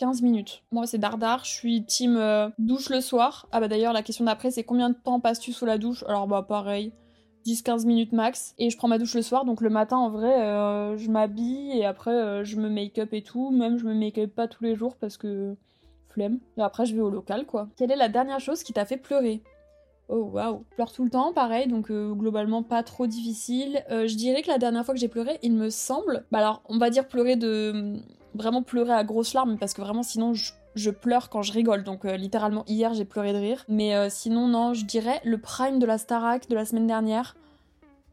15 0.00 0.22
minutes. 0.22 0.62
Moi, 0.72 0.86
c'est 0.86 0.98
dardard. 0.98 1.44
Je 1.44 1.50
suis 1.50 1.84
team 1.84 2.16
euh, 2.16 2.48
douche 2.58 2.90
le 2.90 3.00
soir. 3.00 3.48
Ah 3.52 3.60
bah 3.60 3.68
d'ailleurs, 3.68 3.92
la 3.92 4.02
question 4.02 4.24
d'après, 4.24 4.50
c'est 4.50 4.64
combien 4.64 4.90
de 4.90 4.96
temps 4.96 5.20
passes-tu 5.20 5.52
sous 5.52 5.66
la 5.66 5.78
douche? 5.78 6.04
Alors 6.08 6.26
bah 6.26 6.42
pareil. 6.42 6.92
10-15 7.46 7.86
minutes 7.86 8.12
max 8.12 8.54
et 8.58 8.70
je 8.70 8.76
prends 8.78 8.88
ma 8.88 8.96
douche 8.96 9.14
le 9.14 9.20
soir 9.20 9.44
donc 9.44 9.60
le 9.60 9.68
matin 9.68 9.98
en 9.98 10.08
vrai 10.08 10.96
je 10.96 11.10
m'habille 11.10 11.78
et 11.78 11.84
après 11.84 12.42
je 12.42 12.56
me 12.56 12.70
make 12.70 12.98
up 12.98 13.12
et 13.12 13.20
tout 13.20 13.50
même 13.50 13.76
je 13.76 13.84
me 13.84 13.92
make 13.92 14.16
up 14.16 14.34
pas 14.34 14.48
tous 14.48 14.64
les 14.64 14.74
jours 14.74 14.96
parce 14.96 15.18
que 15.18 15.54
et 16.22 16.62
après, 16.62 16.86
je 16.86 16.94
vais 16.94 17.00
au 17.00 17.10
local, 17.10 17.46
quoi. 17.46 17.68
Quelle 17.76 17.90
est 17.90 17.96
la 17.96 18.08
dernière 18.08 18.40
chose 18.40 18.62
qui 18.62 18.72
t'a 18.72 18.84
fait 18.84 18.96
pleurer? 18.96 19.42
Oh 20.08 20.30
waouh, 20.32 20.64
pleure 20.76 20.92
tout 20.92 21.04
le 21.04 21.10
temps, 21.10 21.32
pareil, 21.32 21.66
donc 21.66 21.90
euh, 21.90 22.12
globalement 22.12 22.62
pas 22.62 22.82
trop 22.82 23.06
difficile. 23.06 23.82
Euh, 23.90 24.06
je 24.06 24.16
dirais 24.16 24.42
que 24.42 24.48
la 24.48 24.58
dernière 24.58 24.84
fois 24.84 24.92
que 24.92 25.00
j'ai 25.00 25.08
pleuré, 25.08 25.38
il 25.42 25.54
me 25.54 25.70
semble, 25.70 26.26
bah 26.30 26.38
alors 26.40 26.62
on 26.68 26.76
va 26.76 26.90
dire 26.90 27.08
pleurer 27.08 27.36
de 27.36 27.94
vraiment 28.34 28.62
pleurer 28.62 28.92
à 28.92 29.02
grosses 29.02 29.32
larmes 29.32 29.56
parce 29.58 29.72
que 29.72 29.80
vraiment 29.80 30.02
sinon 30.02 30.34
je, 30.34 30.90
pleure 30.90 31.30
quand 31.30 31.40
je 31.40 31.52
rigole, 31.52 31.84
donc 31.84 32.04
euh, 32.04 32.18
littéralement 32.18 32.64
hier 32.66 32.92
j'ai 32.92 33.06
pleuré 33.06 33.32
de 33.32 33.38
rire. 33.38 33.64
Mais 33.68 34.10
sinon 34.10 34.46
non, 34.46 34.74
je 34.74 34.84
dirais 34.84 35.22
le 35.24 35.38
prime 35.38 35.78
de 35.78 35.86
la 35.86 35.96
Starac 35.96 36.50
de 36.50 36.54
la 36.54 36.66
semaine 36.66 36.86
dernière. 36.86 37.34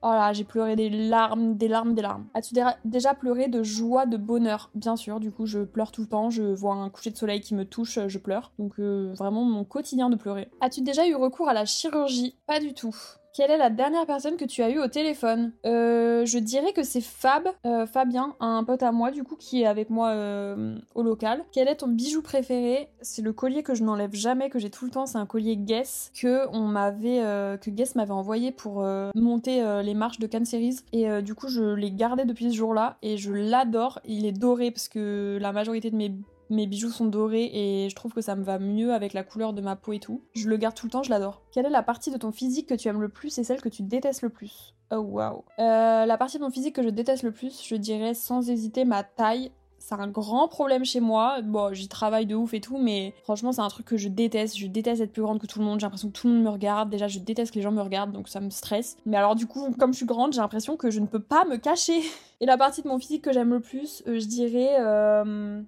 Oh 0.03 0.09
là, 0.09 0.33
j'ai 0.33 0.43
pleuré 0.43 0.75
des 0.75 0.89
larmes, 0.89 1.55
des 1.57 1.67
larmes, 1.67 1.93
des 1.93 2.01
larmes. 2.01 2.25
As-tu 2.33 2.55
déjà 2.85 3.13
pleuré 3.13 3.47
de 3.47 3.61
joie, 3.61 4.07
de 4.07 4.17
bonheur? 4.17 4.71
Bien 4.73 4.95
sûr, 4.95 5.19
du 5.19 5.31
coup, 5.31 5.45
je 5.45 5.59
pleure 5.59 5.91
tout 5.91 6.01
le 6.01 6.07
temps. 6.07 6.31
Je 6.31 6.41
vois 6.41 6.73
un 6.73 6.89
coucher 6.89 7.11
de 7.11 7.17
soleil 7.17 7.39
qui 7.39 7.53
me 7.53 7.65
touche, 7.65 7.99
je 8.07 8.17
pleure. 8.17 8.51
Donc, 8.57 8.79
euh, 8.79 9.13
vraiment, 9.15 9.43
mon 9.43 9.63
quotidien 9.63 10.09
de 10.09 10.15
pleurer. 10.15 10.49
As-tu 10.59 10.81
déjà 10.81 11.07
eu 11.07 11.13
recours 11.13 11.49
à 11.49 11.53
la 11.53 11.65
chirurgie? 11.65 12.35
Pas 12.47 12.59
du 12.59 12.73
tout. 12.73 12.95
Quelle 13.33 13.49
est 13.49 13.57
la 13.57 13.69
dernière 13.69 14.05
personne 14.05 14.35
que 14.35 14.43
tu 14.43 14.61
as 14.61 14.69
eue 14.69 14.79
au 14.79 14.87
téléphone? 14.87 15.53
Euh, 15.65 16.25
Je 16.25 16.37
dirais 16.37 16.73
que 16.73 16.83
c'est 16.83 16.99
Fab, 16.99 17.47
euh, 17.65 17.85
Fabien, 17.85 18.35
un 18.41 18.65
pote 18.65 18.83
à 18.83 18.91
moi 18.91 19.09
du 19.09 19.23
coup 19.23 19.37
qui 19.37 19.61
est 19.61 19.65
avec 19.65 19.89
moi 19.89 20.09
euh, 20.09 20.77
au 20.95 21.01
local. 21.01 21.45
Quel 21.53 21.69
est 21.69 21.77
ton 21.77 21.87
bijou 21.87 22.21
préféré? 22.21 22.89
C'est 23.01 23.21
le 23.21 23.31
collier 23.31 23.63
que 23.63 23.73
je 23.73 23.83
n'enlève 23.83 24.13
jamais, 24.13 24.49
que 24.49 24.59
j'ai 24.59 24.69
tout 24.69 24.83
le 24.83 24.91
temps. 24.91 25.05
C'est 25.05 25.17
un 25.17 25.25
collier 25.25 25.55
Guess 25.55 26.11
que 26.13 26.45
on 26.51 26.67
m'avait, 26.67 27.21
que 27.61 27.69
Guess 27.69 27.95
m'avait 27.95 28.11
envoyé 28.11 28.51
pour 28.51 28.85
monter 29.15 29.63
les 29.81 29.93
marches 29.93 30.19
de 30.19 30.27
Cannes 30.27 30.45
Series. 30.45 30.79
Et 30.91 31.21
du 31.21 31.33
coup 31.33 31.47
je 31.47 31.73
l'ai 31.73 31.91
gardé 31.91 32.25
depuis 32.25 32.51
ce 32.51 32.57
jour-là 32.57 32.97
et 33.01 33.15
je 33.15 33.31
l'adore. 33.31 33.99
Il 34.03 34.25
est 34.25 34.33
doré 34.33 34.71
parce 34.71 34.89
que 34.89 35.37
la 35.39 35.53
majorité 35.53 35.89
de 35.89 35.95
mes 35.95 36.11
mes 36.51 36.67
bijoux 36.67 36.89
sont 36.89 37.05
dorés 37.05 37.49
et 37.53 37.89
je 37.89 37.95
trouve 37.95 38.13
que 38.13 38.21
ça 38.21 38.35
me 38.35 38.43
va 38.43 38.59
mieux 38.59 38.93
avec 38.93 39.13
la 39.13 39.23
couleur 39.23 39.53
de 39.53 39.61
ma 39.61 39.75
peau 39.75 39.93
et 39.93 39.99
tout. 39.99 40.21
Je 40.33 40.49
le 40.49 40.57
garde 40.57 40.75
tout 40.75 40.85
le 40.85 40.91
temps, 40.91 41.03
je 41.03 41.09
l'adore. 41.09 41.41
Quelle 41.51 41.65
est 41.65 41.69
la 41.69 41.83
partie 41.83 42.11
de 42.11 42.17
ton 42.17 42.31
physique 42.31 42.67
que 42.67 42.75
tu 42.75 42.87
aimes 42.87 43.01
le 43.01 43.09
plus 43.09 43.37
et 43.37 43.43
celle 43.43 43.61
que 43.61 43.69
tu 43.69 43.83
détestes 43.83 44.21
le 44.21 44.29
plus? 44.29 44.75
Oh 44.91 44.97
waouh. 44.97 45.43
Euh, 45.59 46.05
la 46.05 46.17
partie 46.17 46.37
de 46.37 46.43
mon 46.43 46.51
physique 46.51 46.75
que 46.75 46.83
je 46.83 46.89
déteste 46.89 47.23
le 47.23 47.31
plus, 47.31 47.63
je 47.65 47.75
dirais 47.75 48.13
sans 48.13 48.49
hésiter 48.49 48.85
ma 48.85 49.03
taille 49.03 49.51
c'est 49.81 49.95
un 49.95 50.07
grand 50.07 50.47
problème 50.47 50.85
chez 50.85 50.99
moi. 50.99 51.41
Bon, 51.41 51.73
j'y 51.73 51.87
travaille 51.87 52.27
de 52.27 52.35
ouf 52.35 52.53
et 52.53 52.61
tout, 52.61 52.77
mais 52.77 53.13
franchement, 53.23 53.51
c'est 53.51 53.61
un 53.61 53.67
truc 53.67 53.87
que 53.87 53.97
je 53.97 54.07
déteste. 54.07 54.55
Je 54.57 54.67
déteste 54.67 55.01
être 55.01 55.11
plus 55.11 55.23
grande 55.23 55.39
que 55.39 55.47
tout 55.47 55.59
le 55.59 55.65
monde. 55.65 55.79
J'ai 55.79 55.85
l'impression 55.85 56.09
que 56.09 56.13
tout 56.13 56.27
le 56.27 56.35
monde 56.35 56.43
me 56.43 56.49
regarde. 56.49 56.89
Déjà, 56.89 57.07
je 57.07 57.19
déteste 57.19 57.51
que 57.51 57.57
les 57.57 57.63
gens 57.63 57.71
me 57.71 57.81
regardent, 57.81 58.11
donc 58.11 58.29
ça 58.29 58.39
me 58.39 58.51
stresse. 58.51 58.95
Mais 59.05 59.17
alors, 59.17 59.35
du 59.35 59.47
coup, 59.47 59.71
comme 59.79 59.91
je 59.91 59.97
suis 59.97 60.05
grande, 60.05 60.33
j'ai 60.33 60.39
l'impression 60.39 60.77
que 60.77 60.91
je 60.91 60.99
ne 60.99 61.07
peux 61.07 61.19
pas 61.19 61.45
me 61.45 61.57
cacher. 61.57 61.99
Et 62.41 62.45
la 62.45 62.57
partie 62.57 62.83
de 62.83 62.87
mon 62.87 62.99
physique 62.99 63.23
que 63.23 63.33
j'aime 63.33 63.49
le 63.49 63.59
plus, 63.59 64.03
euh, 64.07 64.19
je 64.19 64.27
dirais. 64.27 64.77
Euh... 64.79 65.61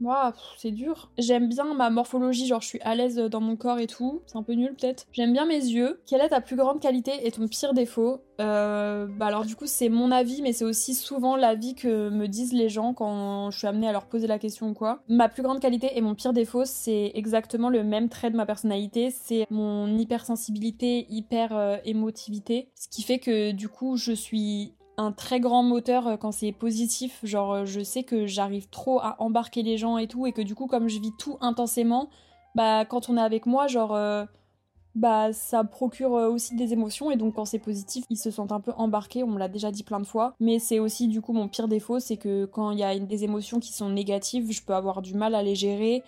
Moi, 0.00 0.32
c'est 0.56 0.70
dur. 0.70 1.10
J'aime 1.18 1.48
bien 1.48 1.74
ma 1.74 1.90
morphologie, 1.90 2.46
genre 2.46 2.60
je 2.60 2.68
suis 2.68 2.80
à 2.82 2.94
l'aise 2.94 3.16
dans 3.16 3.40
mon 3.40 3.56
corps 3.56 3.78
et 3.78 3.86
tout. 3.86 4.22
C'est 4.26 4.36
un 4.36 4.42
peu 4.42 4.52
nul 4.52 4.74
peut-être. 4.74 5.06
J'aime 5.12 5.32
bien 5.32 5.44
mes 5.46 5.56
yeux. 5.56 6.00
Quelle 6.06 6.20
est 6.20 6.28
ta 6.28 6.40
plus 6.40 6.56
grande 6.56 6.80
qualité 6.80 7.12
et 7.26 7.32
ton 7.32 7.48
pire 7.48 7.74
défaut? 7.74 8.20
Euh, 8.40 9.06
Bah 9.06 9.26
alors 9.26 9.44
du 9.44 9.56
coup 9.56 9.66
c'est 9.66 9.88
mon 9.88 10.12
avis, 10.12 10.42
mais 10.42 10.52
c'est 10.52 10.64
aussi 10.64 10.94
souvent 10.94 11.34
l'avis 11.34 11.74
que 11.74 12.08
me 12.08 12.28
disent 12.28 12.52
les 12.52 12.68
gens 12.68 12.94
quand 12.94 13.50
je 13.50 13.58
suis 13.58 13.66
amenée 13.66 13.88
à 13.88 13.92
leur 13.92 14.06
poser 14.06 14.28
la 14.28 14.38
question 14.38 14.68
ou 14.68 14.74
quoi. 14.74 15.02
Ma 15.08 15.28
plus 15.28 15.42
grande 15.42 15.58
qualité 15.58 15.90
et 15.96 16.00
mon 16.00 16.14
pire 16.14 16.32
défaut, 16.32 16.64
c'est 16.64 17.10
exactement 17.14 17.68
le 17.68 17.82
même 17.82 18.08
trait 18.08 18.30
de 18.30 18.36
ma 18.36 18.46
personnalité. 18.46 19.10
C'est 19.10 19.46
mon 19.50 19.88
hypersensibilité, 19.98 21.06
hyper 21.10 21.56
euh, 21.56 21.76
émotivité. 21.84 22.68
Ce 22.76 22.88
qui 22.88 23.02
fait 23.02 23.18
que 23.18 23.50
du 23.50 23.68
coup 23.68 23.96
je 23.96 24.12
suis 24.12 24.74
un 24.98 25.12
très 25.12 25.40
grand 25.40 25.62
moteur 25.62 26.06
euh, 26.06 26.16
quand 26.16 26.32
c'est 26.32 26.52
positif. 26.52 27.20
Genre, 27.22 27.52
euh, 27.52 27.64
je 27.64 27.80
sais 27.80 28.02
que 28.02 28.26
j'arrive 28.26 28.68
trop 28.68 29.00
à 29.00 29.16
embarquer 29.20 29.62
les 29.62 29.78
gens 29.78 29.96
et 29.96 30.08
tout, 30.08 30.26
et 30.26 30.32
que 30.32 30.42
du 30.42 30.54
coup, 30.54 30.66
comme 30.66 30.88
je 30.88 31.00
vis 31.00 31.12
tout 31.18 31.38
intensément, 31.40 32.10
bah, 32.54 32.84
quand 32.84 33.08
on 33.08 33.16
est 33.16 33.22
avec 33.22 33.46
moi, 33.46 33.68
genre, 33.68 33.94
euh, 33.94 34.24
bah, 34.94 35.32
ça 35.32 35.62
procure 35.64 36.12
aussi 36.12 36.56
des 36.56 36.72
émotions, 36.72 37.10
et 37.10 37.16
donc 37.16 37.36
quand 37.36 37.44
c'est 37.44 37.60
positif, 37.60 38.04
ils 38.10 38.16
se 38.16 38.30
sentent 38.30 38.52
un 38.52 38.60
peu 38.60 38.72
embarqués, 38.76 39.22
on 39.22 39.28
me 39.28 39.38
l'a 39.38 39.48
déjà 39.48 39.70
dit 39.70 39.84
plein 39.84 40.00
de 40.00 40.06
fois. 40.06 40.34
Mais 40.40 40.58
c'est 40.58 40.80
aussi, 40.80 41.06
du 41.06 41.20
coup, 41.20 41.32
mon 41.32 41.46
pire 41.48 41.68
défaut, 41.68 42.00
c'est 42.00 42.16
que 42.16 42.46
quand 42.46 42.72
il 42.72 42.78
y 42.78 42.84
a 42.84 42.98
des 42.98 43.24
émotions 43.24 43.60
qui 43.60 43.72
sont 43.72 43.88
négatives, 43.88 44.50
je 44.50 44.62
peux 44.62 44.74
avoir 44.74 45.00
du 45.00 45.14
mal 45.14 45.34
à 45.34 45.42
les 45.42 45.54
gérer. 45.54 46.02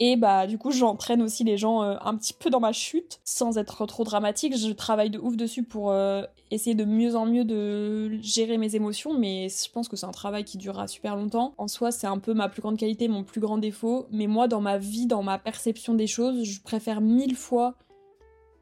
Et 0.00 0.16
bah 0.16 0.46
du 0.46 0.58
coup 0.58 0.72
j'entraîne 0.72 1.22
aussi 1.22 1.44
les 1.44 1.56
gens 1.56 1.80
un 1.80 2.16
petit 2.16 2.32
peu 2.32 2.50
dans 2.50 2.58
ma 2.58 2.72
chute 2.72 3.20
sans 3.24 3.56
être 3.58 3.86
trop 3.86 4.04
dramatique. 4.04 4.56
Je 4.56 4.72
travaille 4.72 5.10
de 5.10 5.18
ouf 5.18 5.36
dessus 5.36 5.62
pour 5.62 5.94
essayer 6.50 6.74
de 6.74 6.84
mieux 6.84 7.14
en 7.14 7.24
mieux 7.24 7.44
de 7.44 8.18
gérer 8.20 8.58
mes 8.58 8.74
émotions, 8.74 9.16
mais 9.16 9.48
je 9.48 9.70
pense 9.70 9.88
que 9.88 9.96
c'est 9.96 10.06
un 10.06 10.12
travail 10.12 10.44
qui 10.44 10.58
durera 10.58 10.86
super 10.86 11.16
longtemps. 11.16 11.54
En 11.56 11.68
soi, 11.68 11.92
c'est 11.92 12.06
un 12.06 12.18
peu 12.18 12.34
ma 12.34 12.48
plus 12.48 12.62
grande 12.62 12.76
qualité, 12.76 13.08
mon 13.08 13.24
plus 13.24 13.40
grand 13.40 13.58
défaut, 13.58 14.06
mais 14.10 14.26
moi, 14.26 14.48
dans 14.48 14.60
ma 14.60 14.76
vie, 14.76 15.06
dans 15.06 15.22
ma 15.22 15.38
perception 15.38 15.94
des 15.94 16.06
choses, 16.06 16.44
je 16.44 16.60
préfère 16.60 17.00
mille 17.00 17.36
fois 17.36 17.74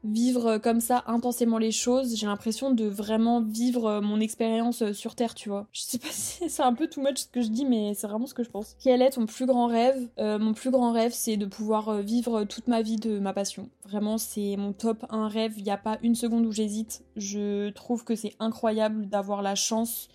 vivre 0.03 0.57
comme 0.57 0.79
ça 0.81 1.03
intensément 1.07 1.57
les 1.57 1.71
choses. 1.71 2.15
J'ai 2.15 2.25
l'impression 2.25 2.71
de 2.71 2.85
vraiment 2.85 3.41
vivre 3.41 3.99
mon 4.01 4.19
expérience 4.19 4.91
sur 4.93 5.15
Terre, 5.15 5.35
tu 5.35 5.49
vois. 5.49 5.67
Je 5.71 5.81
sais 5.81 5.97
pas 5.99 6.07
si 6.11 6.49
c'est 6.49 6.63
un 6.63 6.73
peu 6.73 6.87
too 6.87 7.01
much 7.01 7.17
ce 7.17 7.27
que 7.27 7.41
je 7.41 7.49
dis, 7.49 7.65
mais 7.65 7.93
c'est 7.93 8.07
vraiment 8.07 8.25
ce 8.27 8.33
que 8.33 8.43
je 8.43 8.49
pense. 8.49 8.75
Quel 8.79 9.01
est 9.01 9.11
ton 9.11 9.25
plus 9.25 9.45
grand 9.45 9.67
rêve? 9.67 10.09
Euh, 10.19 10.39
Mon 10.39 10.53
plus 10.53 10.71
grand 10.71 10.91
rêve, 10.91 11.11
c'est 11.13 11.37
de 11.37 11.45
pouvoir 11.45 11.89
euh, 11.89 12.01
vivre 12.01 12.43
toute 12.45 12.67
ma 12.67 12.81
vie 12.81 12.97
de 12.97 13.19
ma 13.19 13.33
passion. 13.33 13.69
Vraiment, 13.85 14.17
c'est 14.17 14.55
mon 14.57 14.73
top 14.73 15.05
1 15.09 15.27
rêve. 15.27 15.53
Il 15.57 15.63
n'y 15.63 15.71
a 15.71 15.77
pas 15.77 15.97
une 16.01 16.15
seconde 16.15 16.45
où 16.45 16.51
j'hésite. 16.51 17.03
Je 17.15 17.69
trouve 17.71 18.03
que 18.03 18.15
c'est 18.15 18.35
incroyable 18.39 19.07
d'avoir 19.07 19.41
la 19.41 19.55
chance 19.55 20.09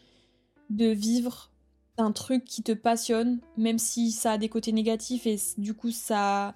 de 0.70 0.86
vivre 0.86 1.50
un 1.98 2.12
truc 2.12 2.44
qui 2.44 2.62
te 2.62 2.72
passionne, 2.72 3.38
même 3.56 3.78
si 3.78 4.10
ça 4.10 4.32
a 4.32 4.38
des 4.38 4.48
côtés 4.48 4.72
négatifs 4.72 5.26
et 5.26 5.36
du 5.56 5.74
coup 5.74 5.90
ça 5.90 6.54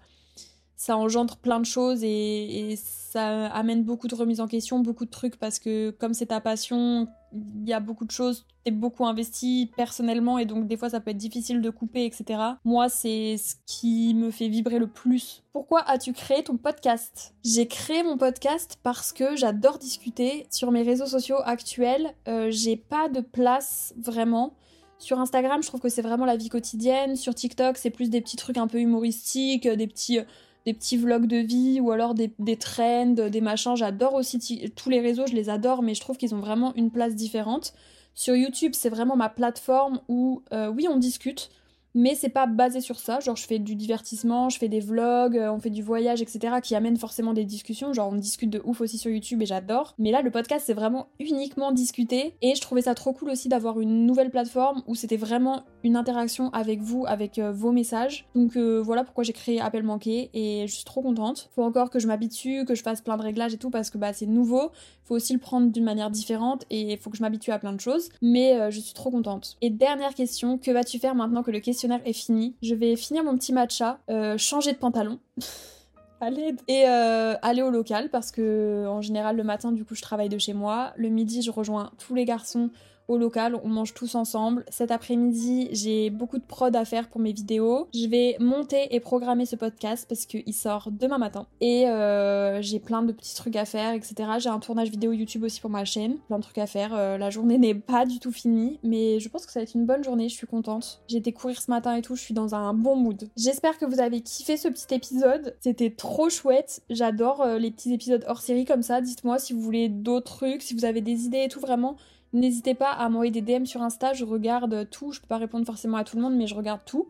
ça 0.81 0.97
engendre 0.97 1.37
plein 1.37 1.61
de 1.61 1.67
choses 1.67 2.03
et, 2.03 2.75
ça 3.11 3.49
amène 3.49 3.83
beaucoup 3.83 4.07
de 4.07 4.15
remises 4.15 4.41
en 4.41 4.47
question, 4.47 4.79
beaucoup 4.79 5.05
de 5.05 5.11
trucs 5.11 5.37
parce 5.37 5.59
que 5.59 5.91
comme 5.91 6.15
c'est 6.15 6.27
ta 6.27 6.41
passion, 6.41 7.09
il 7.33 7.69
y 7.69 7.73
a 7.73 7.81
beaucoup 7.81 8.05
de 8.05 8.13
choses, 8.13 8.47
t'es 8.65 8.71
beaucoup 8.71 9.05
investi 9.05 9.73
personnellement 9.77 10.39
et 10.39 10.47
donc 10.47 10.69
des 10.69 10.77
fois 10.77 10.91
ça 10.91 11.01
peut 11.01 11.11
être 11.11 11.17
difficile 11.17 11.61
de 11.61 11.71
couper, 11.71 12.05
etc. 12.05 12.41
Moi, 12.65 12.89
c'est 12.89 13.37
ce 13.37 13.57
qui 13.67 14.15
me 14.15 14.31
fait 14.31 14.47
vibrer 14.47 14.79
le 14.79 14.87
plus. 14.87 15.43
Pourquoi 15.53 15.83
as-tu 15.91 16.13
créé 16.13 16.45
ton 16.45 16.57
podcast? 16.57 17.35
J'ai 17.45 17.67
créé 17.67 18.05
mon 18.05 18.17
podcast 18.17 18.79
parce 18.85 19.13
que 19.13 19.35
j'adore 19.35 19.79
discuter. 19.79 20.47
Sur 20.51 20.71
mes 20.71 20.83
réseaux 20.83 21.07
sociaux 21.07 21.41
actuels, 21.45 22.15
euh, 22.29 22.53
j'ai 22.53 22.77
pas 22.77 23.09
de 23.09 23.21
place 23.21 23.93
vraiment. 23.99 24.55
Sur 24.99 25.19
Instagram, 25.19 25.65
je 25.65 25.67
trouve 25.67 25.81
que 25.81 25.89
c'est 25.89 26.03
vraiment 26.03 26.27
la 26.27 26.37
vie 26.37 26.49
quotidienne. 26.49 27.17
Sur 27.17 27.35
TikTok, 27.35 27.77
c'est 27.77 27.91
plus 27.91 28.09
des 28.09 28.21
petits 28.21 28.37
trucs 28.37 28.57
un 28.57 28.69
peu 28.69 28.79
humoristiques, 28.79 29.67
des 29.67 29.89
petits 29.89 30.21
des 30.67 30.75
petits 30.75 30.97
vlogs 30.97 31.27
de 31.27 31.39
vie 31.39 31.81
ou 31.81 31.91
alors 31.91 32.15
des, 32.15 32.33
des 32.39 32.57
trends, 32.57 33.07
des 33.07 33.41
machins. 33.41 33.77
J'adore 33.77 34.15
aussi 34.15 34.39
tous 34.77 34.91
les 34.91 35.01
réseaux, 35.01 35.27
je 35.27 35.35
les 35.35 35.49
adore, 35.49 35.83
mais 35.83 35.95
je 35.95 36.01
trouve 36.01 36.17
qu'ils 36.17 36.35
ont 36.35 36.41
vraiment 36.41 36.75
une 36.77 36.91
place 36.91 37.15
différente. 37.15 37.75
Sur 38.15 38.37
YouTube, 38.37 38.73
c'est 38.75 38.91
vraiment 38.91 39.17
ma 39.17 39.29
plateforme 39.29 40.01
où, 40.09 40.43
euh, 40.53 40.69
oui, 40.69 40.87
on 40.91 40.99
discute, 40.99 41.51
mais 41.95 42.15
c'est 42.15 42.29
pas 42.29 42.47
basé 42.47 42.81
sur 42.81 42.99
ça. 42.99 43.21
Genre, 43.21 43.37
je 43.37 43.47
fais 43.47 43.59
du 43.59 43.75
divertissement, 43.75 44.49
je 44.49 44.59
fais 44.59 44.69
des 44.69 44.81
vlogs, 44.81 45.37
euh, 45.37 45.53
on 45.53 45.59
fait 45.59 45.71
du 45.71 45.83
voyage, 45.83 46.23
etc., 46.23 46.57
qui 46.63 46.75
amènent 46.75 46.97
forcément 46.97 47.33
des 47.33 47.45
discussions. 47.45 47.93
Genre, 47.93 48.11
on 48.13 48.17
discute 48.17 48.51
de 48.51 48.61
ouf 48.65 48.81
aussi 48.81 48.99
sur 48.99 49.11
YouTube 49.11 49.43
et 49.43 49.47
j'adore. 49.47 49.95
Mais 49.99 50.11
là, 50.11 50.23
le 50.23 50.31
podcast, 50.31 50.65
c'est 50.67 50.75
vraiment 50.75 51.09
uniquement 51.19 51.73
discuter. 51.73 52.35
Et 52.43 52.55
je 52.55 52.61
trouvais 52.61 52.83
ça 52.83 52.95
trop 52.95 53.13
cool 53.13 53.31
aussi 53.31 53.49
d'avoir 53.49 53.81
une 53.81 54.07
nouvelle 54.07 54.31
plateforme 54.31 54.83
où 54.87 54.95
c'était 54.95 55.17
vraiment 55.17 55.65
une 55.85 55.97
interaction 55.97 56.51
avec 56.51 56.81
vous, 56.81 57.05
avec 57.07 57.39
euh, 57.39 57.53
vos 57.53 57.73
messages. 57.73 58.27
Donc 58.35 58.57
euh, 58.57 58.81
voilà 58.81 59.05
pourquoi 59.05 59.25
j'ai 59.25 59.33
créé 59.33 59.61
Appel 59.61 59.83
Manqué 59.83 60.31
et 60.35 60.67
je 60.67 60.75
suis 60.75 60.85
trop 60.85 61.03
contente. 61.03 61.51
Faut 61.55 61.63
encore 61.63 61.91
que 61.91 61.99
je 61.99 62.07
m'habitue, 62.07 62.65
que 62.65 62.75
je 62.75 62.83
fasse 62.83 63.01
plein 63.01 63.17
de 63.17 63.23
réglages 63.23 63.55
et 63.55 63.59
tout 63.59 63.71
parce 63.71 63.91
que 63.91 63.99
bah 63.99 64.13
c'est 64.13 64.27
nouveau. 64.27 64.71
Faut 65.05 65.17
aussi 65.17 65.33
le 65.33 65.41
prendre 65.41 65.71
d'une 65.71 65.85
manière 65.85 66.11
différente 66.11 66.65
et 66.71 66.97
faut 66.97 67.11
que 67.11 67.17
je 67.17 67.23
m'habitue 67.23 67.51
à 67.51 67.59
plein 67.59 67.73
de 67.73 67.81
choses. 67.81 68.11
Mais 68.23 68.71
je 68.71 68.79
suis 68.79 68.95
trop 68.95 69.11
contente. 69.11 69.57
Et 69.61 69.71
dernière 69.71 70.15
question, 70.15 70.57
que 70.57 70.71
vas-tu 70.71 70.99
faire 70.99 71.15
maintenant 71.17 71.43
que 71.43 71.51
le 71.51 71.61
questionnaire 71.61 72.01
est 72.05 72.13
fini? 72.13 72.55
Je 72.63 72.75
vais 72.75 72.97
finir 72.97 73.25
mon 73.25 73.37
petit 73.37 73.53
matcha, 73.53 73.99
euh, 74.11 74.39
changer 74.39 74.73
de 74.73 74.79
pantalon. 74.79 75.19
Allez. 76.21 76.55
Et 76.69 76.85
euh, 76.87 77.35
aller 77.41 77.63
au 77.63 77.71
local 77.71 78.11
parce 78.11 78.31
que 78.31 78.87
en 78.87 79.01
général 79.01 79.37
le 79.37 79.43
matin 79.43 79.73
du 79.73 79.87
coup 79.87 79.95
je 79.95 80.03
travaille 80.03 80.29
de 80.29 80.37
chez 80.37 80.53
moi. 80.53 80.93
Le 80.97 81.09
midi 81.09 81.41
je 81.41 81.51
rejoins 81.51 81.93
tous 81.97 82.15
les 82.15 82.27
garçons 82.27 82.69
au 83.11 83.19
local, 83.19 83.59
on 83.65 83.69
mange 83.69 83.93
tous 83.93 84.15
ensemble. 84.15 84.65
Cet 84.71 84.93
après-midi, 84.93 85.69
j'ai 85.73 86.11
beaucoup 86.11 86.39
de 86.39 86.45
prod 86.45 86.75
à 86.77 86.85
faire 86.85 87.09
pour 87.09 87.21
mes 87.21 87.33
vidéos. 87.33 87.89
Je 87.93 88.07
vais 88.07 88.37
monter 88.39 88.95
et 88.95 89.01
programmer 89.01 89.47
ce 89.47 89.57
podcast 89.57 90.07
parce 90.09 90.27
qu'il 90.27 90.55
sort 90.55 90.91
demain 90.93 91.19
matin. 91.19 91.47
Et 91.61 91.89
euh, 91.89 92.63
j'ai 92.63 92.79
plein 92.79 93.03
de 93.03 93.11
petits 93.11 93.35
trucs 93.35 93.57
à 93.57 93.65
faire, 93.65 93.95
etc. 93.95 94.15
J'ai 94.39 94.49
un 94.49 94.61
tournage 94.61 94.91
vidéo 94.91 95.11
YouTube 95.11 95.43
aussi 95.43 95.61
pour 95.61 95.71
ma 95.71 95.85
chaîne. 95.85 96.19
Plein 96.29 96.39
de 96.39 96.45
trucs 96.45 96.59
à 96.59 96.69
faire. 96.69 96.95
Euh, 96.95 97.19
la 97.19 97.31
journée 97.31 97.59
n'est 97.59 97.75
pas 97.75 98.07
du 98.07 98.21
tout 98.21 98.31
finie, 98.31 98.79
mais 98.85 99.19
je 99.19 99.29
pense 99.29 99.45
que 99.45 99.51
ça 99.51 99.59
va 99.59 99.65
être 99.65 99.75
une 99.75 99.87
bonne 99.87 100.05
journée. 100.05 100.29
Je 100.29 100.37
suis 100.37 100.47
contente. 100.47 101.03
J'ai 101.09 101.19
été 101.19 101.33
courir 101.33 101.61
ce 101.61 101.69
matin 101.69 101.97
et 101.97 102.03
tout. 102.03 102.15
Je 102.15 102.23
suis 102.23 102.35
dans 102.35 102.55
un 102.55 102.73
bon 102.75 102.95
mood. 102.95 103.29
J'espère 103.37 103.77
que 103.79 103.87
vous 103.87 103.99
avez 103.99 104.21
kiffé 104.21 104.57
ce 104.57 104.69
petit 104.69 104.95
épisode. 104.95 105.57
C'était 105.59 105.91
trop 105.91 106.31
chouette. 106.31 106.83
J'adore 106.91 107.41
euh, 107.41 107.59
les 107.59 107.73
petits 107.73 107.93
épisodes 107.93 108.25
hors 108.29 108.41
série 108.41 108.67
comme 108.67 108.83
ça. 108.83 109.01
Dites-moi 109.01 109.41
si 109.41 109.53
vous 109.53 109.61
voulez 109.61 109.89
d'autres 109.89 110.37
trucs, 110.37 110.63
si 110.63 110.75
vous 110.75 110.85
avez 110.85 111.01
des 111.01 111.25
idées 111.25 111.43
et 111.43 111.49
tout. 111.49 111.59
Vraiment, 111.59 111.97
N'hésitez 112.33 112.75
pas 112.75 112.91
à 112.91 113.09
m'envoyer 113.09 113.33
des 113.33 113.43
DM 113.43 113.65
sur 113.65 113.83
Insta, 113.83 114.13
je 114.13 114.25
regarde 114.25 114.89
tout. 114.91 115.13
Je 115.13 115.21
peux 115.21 115.27
pas 115.27 115.39
répondre 115.39 115.67
forcément 115.67 115.97
à 115.97 116.05
tout 116.05 116.17
le 116.17 116.23
monde, 116.23 116.37
mais 116.37 116.47
je 116.47 116.55
regarde 116.55 116.83
tout. 116.85 117.09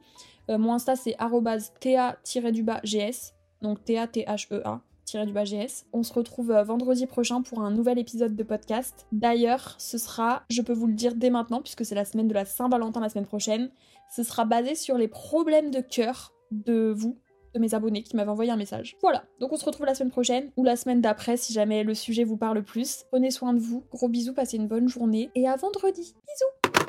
Euh, 0.49 0.59
mon 0.59 0.73
Insta 0.73 0.97
c'est 0.97 1.17
ta-gs, 1.19 3.33
donc 3.63 3.85
T-A-T-H-E-A. 3.85 4.81
gs 5.13 5.85
On 5.93 6.03
se 6.03 6.13
retrouve 6.13 6.51
euh, 6.51 6.63
vendredi 6.63 7.07
prochain 7.07 7.43
pour 7.43 7.61
un 7.61 7.71
nouvel 7.71 7.99
épisode 7.99 8.35
de 8.35 8.43
podcast. 8.43 9.07
D'ailleurs, 9.13 9.75
ce 9.79 9.99
sera, 9.99 10.43
je 10.49 10.63
peux 10.63 10.73
vous 10.73 10.87
le 10.87 10.95
dire 10.95 11.15
dès 11.15 11.31
maintenant, 11.31 11.61
puisque 11.61 11.85
c'est 11.85 11.95
la 11.95 12.05
semaine 12.05 12.29
de 12.29 12.35
la 12.35 12.45
Saint-Valentin 12.45 13.01
la 13.01 13.09
semaine 13.09 13.27
prochaine, 13.27 13.71
ce 14.15 14.23
sera 14.23 14.45
basé 14.45 14.75
sur 14.75 14.97
les 14.97 15.09
problèmes 15.09 15.71
de 15.71 15.81
cœur 15.81 16.33
de 16.51 16.93
vous, 16.97 17.19
de 17.55 17.59
mes 17.61 17.75
abonnés 17.75 18.03
qui 18.03 18.17
m'avaient 18.17 18.31
envoyé 18.31 18.51
un 18.51 18.57
message. 18.57 18.97
Voilà, 19.03 19.25
donc 19.41 19.53
on 19.53 19.57
se 19.57 19.65
retrouve 19.65 19.87
la 19.87 19.95
semaine 19.95 20.11
prochaine 20.11 20.51
ou 20.57 20.65
la 20.65 20.77
semaine 20.77 21.01
d'après 21.01 21.37
si 21.37 21.53
jamais 21.53 21.85
le 21.85 21.95
sujet 21.95 22.25
vous 22.25 22.37
parle 22.37 22.63
plus. 22.63 23.05
Prenez 23.11 23.31
soin 23.31 23.55
de 23.55 23.59
vous, 23.59 23.85
gros 23.91 24.09
bisous, 24.09 24.35
passez 24.35 24.57
une 24.57 24.69
bonne 24.69 24.89
journée 24.89 25.31
et 25.35 25.49
à 25.49 25.57
vendredi. 25.57 26.15
Bisous 26.27 26.81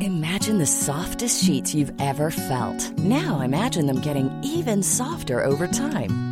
Imagine 0.00 0.58
the 0.58 0.66
softest 0.66 1.44
sheets 1.44 1.74
you've 1.74 1.92
ever 2.00 2.30
felt. 2.30 2.92
Now 2.98 3.40
imagine 3.40 3.86
them 3.86 4.00
getting 4.00 4.30
even 4.42 4.82
softer 4.82 5.44
over 5.44 5.68
time. 5.68 6.31